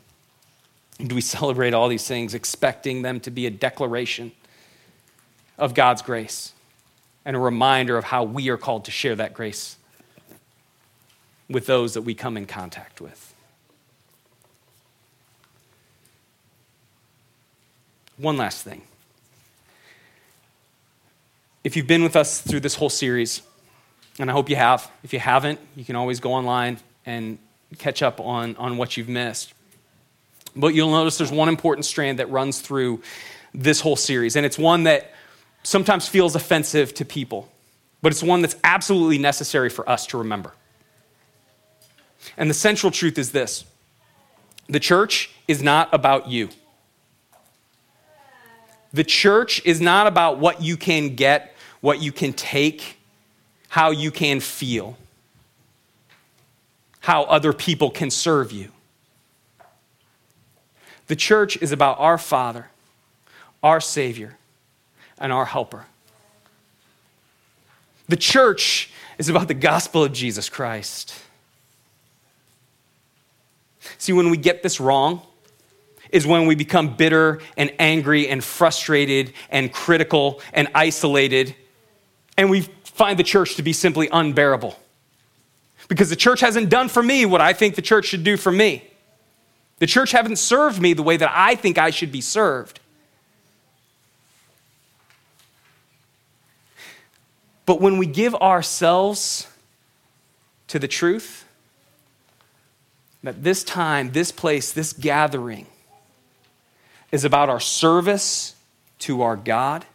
Do 0.98 1.14
we 1.14 1.22
celebrate 1.38 1.76
all 1.76 1.90
these 1.90 2.08
things, 2.08 2.34
expecting 2.34 3.04
them 3.04 3.20
to 3.20 3.30
be 3.30 3.46
a 3.46 3.52
declaration 3.52 4.32
of 5.60 5.74
God's 5.74 6.02
grace 6.02 6.54
and 7.26 7.36
a 7.36 7.40
reminder 7.40 7.98
of 7.98 8.06
how 8.06 8.24
we 8.24 8.50
are 8.50 8.58
called 8.58 8.86
to 8.86 8.92
share 8.92 9.16
that 9.16 9.34
grace 9.34 9.78
with 11.50 11.66
those 11.66 11.94
that 11.94 12.02
we 12.02 12.16
come 12.16 12.38
in 12.38 12.46
contact 12.46 13.02
with? 13.02 13.36
One 18.18 18.38
last 18.38 18.64
thing. 18.64 18.82
If 21.64 21.76
you've 21.76 21.88
been 21.88 22.04
with 22.04 22.16
us 22.16 22.42
through 22.42 22.62
this 22.62 22.76
whole 22.76 22.90
series, 22.90 23.42
and 24.18 24.30
I 24.30 24.34
hope 24.34 24.50
you 24.50 24.56
have, 24.56 24.90
if 25.04 25.14
you 25.14 25.20
haven't, 25.20 25.60
you 25.76 25.86
can 25.86 25.96
always 25.96 26.20
go 26.20 26.34
online 26.34 26.80
and 27.06 27.38
catch 27.78 28.02
up 28.02 28.20
on, 28.20 28.56
on 28.56 28.78
what 28.78 28.98
you've 28.98 29.10
missed. 29.10 29.54
But 30.56 30.74
you'll 30.74 30.92
notice 30.92 31.18
there's 31.18 31.32
one 31.32 31.48
important 31.48 31.86
strand 31.86 32.20
that 32.20 32.30
runs 32.30 32.60
through 32.62 33.02
this 33.54 33.82
whole 33.82 33.96
series, 33.96 34.36
and 34.36 34.46
it's 34.46 34.58
one 34.58 34.84
that 34.84 35.14
sometimes 35.64 36.08
feels 36.08 36.36
offensive 36.36 36.94
to 36.96 37.06
people, 37.06 37.50
but 38.02 38.12
it's 38.12 38.24
one 38.24 38.42
that's 38.42 38.56
absolutely 38.64 39.18
necessary 39.18 39.70
for 39.70 39.88
us 39.90 40.08
to 40.08 40.18
remember. 40.18 40.54
And 42.38 42.50
the 42.50 42.54
central 42.54 42.92
truth 42.92 43.18
is 43.18 43.32
this 43.32 43.66
the 44.68 44.80
church 44.80 45.32
is 45.48 45.62
not 45.62 45.94
about 45.94 46.30
you. 46.30 46.50
The 48.92 49.04
church 49.04 49.64
is 49.66 49.80
not 49.80 50.08
about 50.08 50.40
what 50.40 50.62
you 50.62 50.78
can 50.78 51.16
get, 51.16 51.54
what 51.82 52.02
you 52.02 52.12
can 52.12 52.34
take, 52.34 52.98
how 53.68 53.92
you 53.92 54.10
can 54.10 54.40
feel, 54.40 54.98
how 57.02 57.24
other 57.24 57.54
people 57.54 57.92
can 57.92 58.10
serve 58.10 58.52
you. 58.52 58.72
The 61.08 61.16
church 61.16 61.58
is 61.62 61.72
about 61.72 62.00
our 62.00 62.18
Father, 62.18 62.68
our 63.62 63.80
Savior, 63.80 64.39
and 65.20 65.32
our 65.32 65.46
Helper. 65.46 65.86
The 68.08 68.18
church 68.18 68.92
is 69.18 69.30
about 69.30 69.48
the 69.48 69.54
gospel 69.54 70.04
of 70.04 70.14
Jesus 70.14 70.50
Christ. 70.50 71.14
See, 73.98 74.14
when 74.14 74.30
we 74.30 74.38
get 74.38 74.64
this 74.64 74.80
wrong, 74.80 75.22
is 76.12 76.26
when 76.26 76.48
we 76.48 76.56
become 76.56 76.96
bitter 76.96 77.40
and 77.56 77.72
angry 77.80 78.28
and 78.28 78.44
frustrated 78.44 79.34
and 79.50 79.72
critical 79.72 80.42
and 80.54 80.68
isolated, 80.74 81.56
and 82.38 82.50
we 82.50 82.62
find 82.84 83.20
the 83.20 83.24
church 83.24 83.56
to 83.56 83.64
be 83.64 83.74
simply 83.74 84.10
unbearable. 84.12 84.78
Because 85.88 86.10
the 86.10 86.16
church 86.16 86.40
hasn't 86.42 86.70
done 86.70 86.90
for 86.90 87.02
me 87.02 87.26
what 87.26 87.42
I 87.42 87.54
think 87.54 87.76
the 87.76 87.82
church 87.82 88.06
should 88.06 88.24
do 88.24 88.38
for 88.38 88.52
me. 88.52 88.86
The 89.80 89.88
church 89.88 90.12
hasn't 90.12 90.38
served 90.38 90.82
me 90.82 90.94
the 90.94 91.04
way 91.04 91.18
that 91.18 91.32
I 91.34 91.56
think 91.56 91.78
I 91.78 91.90
should 91.90 92.12
be 92.12 92.22
served. 92.22 92.79
But 97.70 97.80
when 97.80 98.00
we 98.00 98.08
give 98.08 98.34
ourselves 98.34 99.46
to 100.70 100.80
the 100.80 100.88
truth, 100.88 101.46
that 103.22 103.44
this 103.44 103.64
time, 103.64 104.12
this 104.12 104.32
place, 104.32 104.72
this 104.72 104.92
gathering 104.92 105.68
is 107.12 107.26
about 107.26 107.48
our 107.48 107.60
service 107.60 108.56
to 109.02 109.22
our 109.22 109.36
God, 109.36 109.86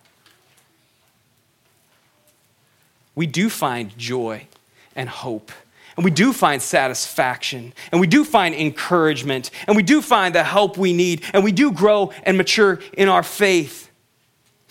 we 3.16 3.26
do 3.26 3.50
find 3.50 3.98
joy 3.98 4.46
and 4.94 5.08
hope. 5.08 5.50
And 5.96 6.04
we 6.04 6.12
do 6.12 6.32
find 6.32 6.62
satisfaction, 6.62 7.72
and 7.90 8.00
we 8.00 8.06
do 8.06 8.24
find 8.24 8.54
encouragement, 8.54 9.50
and 9.66 9.76
we 9.76 9.82
do 9.82 10.00
find 10.00 10.32
the 10.32 10.44
help 10.44 10.78
we 10.78 10.92
need, 10.92 11.24
and 11.32 11.42
we 11.42 11.50
do 11.50 11.72
grow 11.72 12.12
and 12.22 12.36
mature 12.36 12.78
in 12.92 13.08
our 13.08 13.24
faith. 13.24 13.90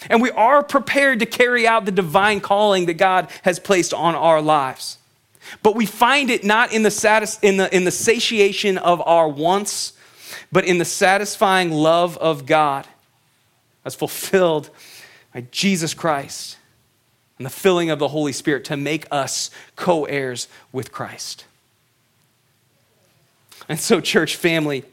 And 0.09 0.21
we 0.21 0.31
are 0.31 0.63
prepared 0.63 1.19
to 1.19 1.25
carry 1.25 1.67
out 1.67 1.85
the 1.85 1.91
divine 1.91 2.41
calling 2.41 2.85
that 2.87 2.95
God 2.95 3.29
has 3.43 3.59
placed 3.59 3.93
on 3.93 4.15
our 4.15 4.41
lives. 4.41 4.97
But 5.61 5.75
we 5.75 5.85
find 5.85 6.29
it 6.29 6.43
not 6.43 6.73
in 6.73 6.83
the, 6.83 6.91
satis- 6.91 7.39
in 7.41 7.57
the, 7.57 7.73
in 7.75 7.83
the 7.83 7.91
satiation 7.91 8.77
of 8.77 9.01
our 9.01 9.27
wants, 9.27 9.93
but 10.51 10.65
in 10.65 10.77
the 10.77 10.85
satisfying 10.85 11.71
love 11.71 12.17
of 12.17 12.45
God 12.45 12.87
as 13.85 13.95
fulfilled 13.95 14.69
by 15.33 15.45
Jesus 15.51 15.93
Christ 15.93 16.57
and 17.37 17.45
the 17.45 17.51
filling 17.51 17.89
of 17.89 17.99
the 17.99 18.07
Holy 18.09 18.31
Spirit 18.31 18.65
to 18.65 18.77
make 18.77 19.05
us 19.11 19.49
co 19.75 20.05
heirs 20.05 20.47
with 20.71 20.91
Christ. 20.91 21.45
And 23.67 23.79
so, 23.79 23.99
church 23.99 24.35
family, 24.35 24.83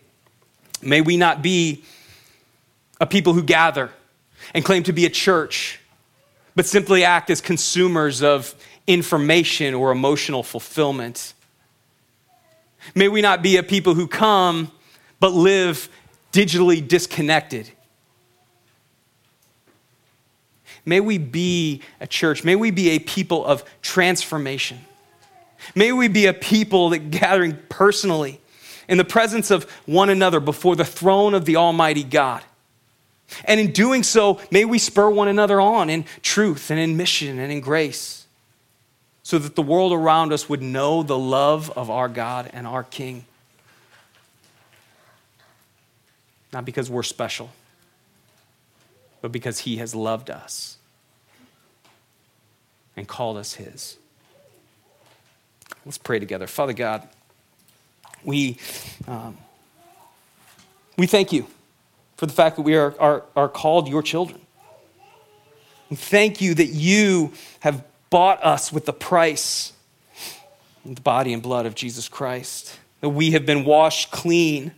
may 0.83 1.01
we 1.01 1.17
not 1.17 1.43
be 1.43 1.85
a 3.01 3.07
people 3.07 3.35
who 3.35 3.43
gather 3.43 3.91
and 4.55 4.65
claim 4.65 4.83
to 4.85 4.93
be 4.93 5.07
a 5.07 5.11
church, 5.11 5.81
but 6.55 6.67
simply 6.67 7.05
act 7.05 7.31
as 7.31 7.41
consumers 7.41 8.23
of 8.23 8.55
information 8.87 9.75
or 9.75 9.93
emotional 9.93 10.43
fulfillment. 10.43 11.35
May 12.95 13.09
we 13.09 13.21
not 13.21 13.43
be 13.43 13.57
a 13.57 13.63
people 13.63 13.95
who 13.95 14.07
come 14.07 14.73
but 15.21 15.33
live 15.33 15.89
digitally 16.33 16.87
disconnected. 16.87 17.71
May 20.85 21.01
we 21.01 21.19
be 21.19 21.83
a 22.01 22.07
church. 22.07 22.43
May 22.43 22.57
we 22.57 22.71
be 22.71 22.91
a 22.91 22.99
people 22.99 23.45
of 23.45 23.65
transformation. 23.83 24.81
May 25.75 25.93
we 25.93 26.09
be 26.09 26.27
a 26.27 26.33
people 26.33 26.91
that 26.91 27.11
gathering 27.11 27.59
personally 27.69 28.41
in 28.89 28.99
the 28.99 29.05
presence 29.05 29.51
of 29.51 29.71
one 29.87 30.11
another 30.11 30.41
before 30.41 30.75
the 30.75 30.85
throne 30.85 31.35
of 31.35 31.45
the 31.45 31.57
Almighty 31.57 32.03
God. 32.03 32.43
And 33.45 33.61
in 33.61 33.73
doing 33.73 34.03
so, 34.03 34.41
may 34.51 34.65
we 34.65 34.79
spur 34.79 35.09
one 35.11 35.29
another 35.29 35.61
on 35.61 35.91
in 35.91 36.05
truth 36.23 36.71
and 36.71 36.81
in 36.81 36.97
mission 36.97 37.39
and 37.39 37.53
in 37.53 37.61
grace, 37.61 38.27
so 39.23 39.39
that 39.39 39.55
the 39.55 39.63
world 39.63 39.93
around 39.93 40.33
us 40.33 40.49
would 40.49 40.63
know 40.63 41.03
the 41.03 41.19
love 41.19 41.71
of 41.71 41.91
our 41.91 42.09
God 42.09 42.51
and 42.53 42.67
our 42.67 42.83
King. 42.83 43.25
Not 46.53 46.65
because 46.65 46.91
we're 46.91 47.05
special, 47.05 47.51
but 49.21 49.31
because 49.31 49.61
He 49.61 49.77
has 49.77 49.95
loved 49.95 50.31
us 50.31 50.79
and 52.97 53.07
called 53.07 53.37
us 53.37 53.55
His. 53.55 53.97
Let's 55.87 55.99
pray 55.99 56.19
together. 56.19 56.47
Father 56.47 56.73
God, 56.73 57.09
we, 58.25 58.59
um, 59.07 59.39
we 60.99 61.07
thank 61.07 61.33
you 61.33 61.47
for 62.21 62.27
the 62.27 62.35
fact 62.35 62.57
that 62.57 62.63
we 62.63 62.77
are, 62.77 62.95
are, 63.01 63.25
are 63.35 63.49
called 63.49 63.89
your 63.89 64.03
children. 64.03 64.39
And 65.89 65.99
thank 65.99 66.43
you 66.43 66.53
that 66.53 66.67
you 66.67 67.33
have 67.61 67.83
bought 68.11 68.45
us 68.45 68.71
with 68.71 68.85
the 68.85 68.93
price, 68.93 69.73
the 70.85 71.01
body 71.01 71.33
and 71.33 71.43
blood 71.43 71.65
of 71.65 71.75
Jesus 71.75 72.11
Christ, 72.11 72.79
that 73.01 73.09
we 73.09 73.31
have 73.31 73.47
been 73.47 73.65
washed 73.65 74.11
clean, 74.11 74.73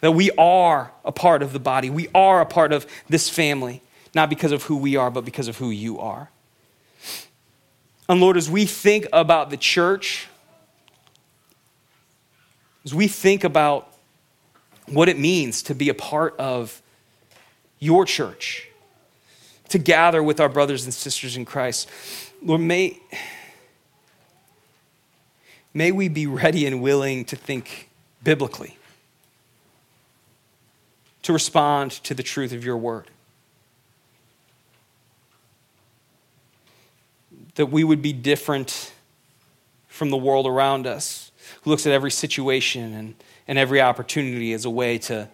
that 0.00 0.10
we 0.10 0.32
are 0.32 0.90
a 1.04 1.12
part 1.12 1.44
of 1.44 1.52
the 1.52 1.60
body, 1.60 1.90
we 1.90 2.08
are 2.12 2.40
a 2.40 2.46
part 2.46 2.72
of 2.72 2.88
this 3.08 3.28
family, 3.30 3.80
not 4.12 4.28
because 4.28 4.50
of 4.50 4.64
who 4.64 4.76
we 4.78 4.96
are, 4.96 5.12
but 5.12 5.24
because 5.24 5.46
of 5.46 5.58
who 5.58 5.70
you 5.70 6.00
are. 6.00 6.28
And 8.08 8.20
Lord, 8.20 8.36
as 8.36 8.50
we 8.50 8.66
think 8.66 9.06
about 9.12 9.50
the 9.50 9.56
church, 9.56 10.26
as 12.84 12.92
we 12.92 13.06
think 13.06 13.44
about 13.44 13.95
what 14.88 15.08
it 15.08 15.18
means 15.18 15.62
to 15.64 15.74
be 15.74 15.88
a 15.88 15.94
part 15.94 16.36
of 16.38 16.80
your 17.78 18.04
church, 18.04 18.68
to 19.68 19.78
gather 19.78 20.22
with 20.22 20.40
our 20.40 20.48
brothers 20.48 20.84
and 20.84 20.94
sisters 20.94 21.36
in 21.36 21.44
Christ. 21.44 21.88
Lord, 22.42 22.60
may, 22.60 23.00
may 25.74 25.92
we 25.92 26.08
be 26.08 26.26
ready 26.26 26.66
and 26.66 26.80
willing 26.80 27.24
to 27.26 27.36
think 27.36 27.88
biblically, 28.22 28.76
to 31.22 31.32
respond 31.32 31.90
to 31.90 32.14
the 32.14 32.22
truth 32.22 32.52
of 32.52 32.64
your 32.64 32.76
word. 32.76 33.10
That 37.56 37.66
we 37.66 37.82
would 37.82 38.02
be 38.02 38.12
different 38.12 38.92
from 39.88 40.10
the 40.10 40.16
world 40.16 40.46
around 40.46 40.86
us, 40.86 41.32
who 41.62 41.70
looks 41.70 41.86
at 41.86 41.92
every 41.92 42.10
situation 42.10 42.92
and 42.92 43.14
and 43.48 43.58
every 43.58 43.80
opportunity 43.80 44.52
as 44.52 44.64
a 44.64 44.70
way 44.70 44.98
to, 44.98 45.28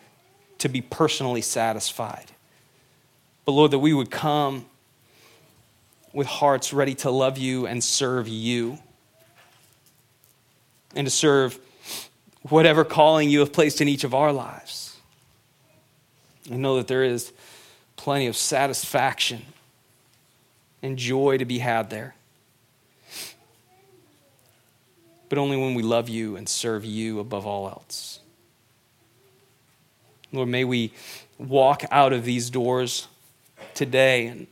to 0.59 0.69
be 0.69 0.81
personally 0.81 1.43
satisfied. 1.43 2.27
But 3.45 3.53
Lord, 3.53 3.71
that 3.71 3.79
we 3.79 3.93
would 3.93 4.11
come 4.11 4.67
with 6.13 6.27
hearts 6.27 6.73
ready 6.73 6.95
to 6.95 7.11
love 7.11 7.39
you 7.39 7.67
and 7.67 7.83
serve 7.83 8.29
you, 8.29 8.79
and 10.95 11.07
to 11.07 11.11
serve 11.11 11.59
whatever 12.49 12.85
calling 12.85 13.31
you 13.31 13.41
have 13.41 13.53
placed 13.53 13.81
in 13.81 13.89
each 13.89 14.05
of 14.05 14.15
our 14.15 14.33
lives. 14.33 14.97
I 16.51 16.57
know 16.57 16.77
that 16.77 16.89
there 16.89 17.05
is 17.05 17.33
plenty 17.97 18.27
of 18.27 18.37
satisfaction 18.37 19.43
and 20.83 20.99
joy 20.99 21.39
to 21.39 21.45
be 21.45 21.59
had 21.59 21.89
there. 21.89 22.15
But 25.33 25.39
only 25.39 25.57
when 25.57 25.73
we 25.73 25.83
love 25.83 26.11
you 26.11 26.37
and 26.37 26.47
serve 26.47 26.85
you 26.85 27.19
above 27.19 27.47
all 27.47 27.67
else. 27.67 28.21
Lord, 30.31 30.51
may 30.51 30.63
we 30.63 30.93
walk 31.39 31.85
out 31.91 32.13
of 32.13 32.27
these 32.27 32.51
doors 32.51 33.09
today 33.73 34.27
and 34.27 34.47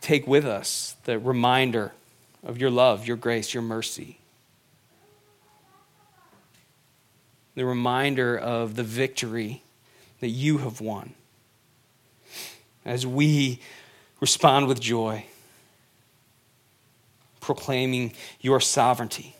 take 0.00 0.24
with 0.24 0.44
us 0.44 0.94
the 1.02 1.18
reminder 1.18 1.90
of 2.44 2.58
your 2.58 2.70
love, 2.70 3.08
your 3.08 3.16
grace, 3.16 3.52
your 3.54 3.62
mercy. 3.64 4.20
The 7.56 7.64
reminder 7.64 8.38
of 8.38 8.76
the 8.76 8.84
victory 8.84 9.64
that 10.20 10.28
you 10.28 10.58
have 10.58 10.80
won. 10.80 11.14
As 12.84 13.04
we 13.04 13.58
respond 14.20 14.68
with 14.68 14.78
joy, 14.78 15.26
proclaiming 17.40 18.12
your 18.40 18.60
sovereignty 18.60 19.35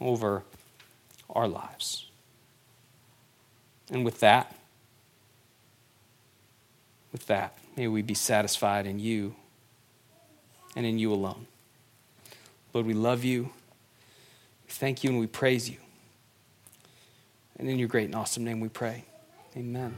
over 0.00 0.42
our 1.28 1.48
lives. 1.48 2.06
And 3.90 4.04
with 4.04 4.20
that, 4.20 4.54
with 7.12 7.26
that, 7.26 7.58
may 7.76 7.88
we 7.88 8.02
be 8.02 8.14
satisfied 8.14 8.86
in 8.86 8.98
you 8.98 9.34
and 10.76 10.86
in 10.86 10.98
you 10.98 11.12
alone. 11.12 11.46
Lord, 12.72 12.86
we 12.86 12.94
love 12.94 13.24
you. 13.24 13.50
We 14.64 14.70
thank 14.70 15.02
you 15.02 15.10
and 15.10 15.18
we 15.18 15.26
praise 15.26 15.68
you. 15.68 15.78
And 17.58 17.68
in 17.68 17.78
your 17.78 17.88
great 17.88 18.06
and 18.06 18.14
awesome 18.14 18.44
name 18.44 18.60
we 18.60 18.68
pray. 18.68 19.04
Amen. 19.56 19.94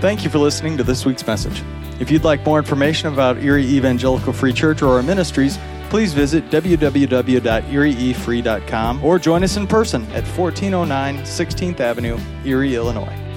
Thank 0.00 0.22
you 0.22 0.30
for 0.30 0.38
listening 0.38 0.76
to 0.76 0.84
this 0.84 1.04
week's 1.04 1.26
message. 1.26 1.62
If 1.98 2.12
you'd 2.12 2.22
like 2.22 2.46
more 2.46 2.58
information 2.58 3.12
about 3.12 3.38
Erie 3.38 3.66
Evangelical 3.66 4.32
Free 4.32 4.52
Church 4.52 4.80
or 4.80 4.96
our 4.96 5.02
ministries, 5.02 5.58
please 5.90 6.12
visit 6.12 6.50
www.erieefree.com 6.50 9.04
or 9.04 9.18
join 9.18 9.44
us 9.44 9.56
in 9.56 9.66
person 9.66 10.02
at 10.12 10.24
1409 10.24 11.18
16th 11.18 11.80
Avenue, 11.80 12.18
Erie, 12.44 12.74
Illinois. 12.74 13.27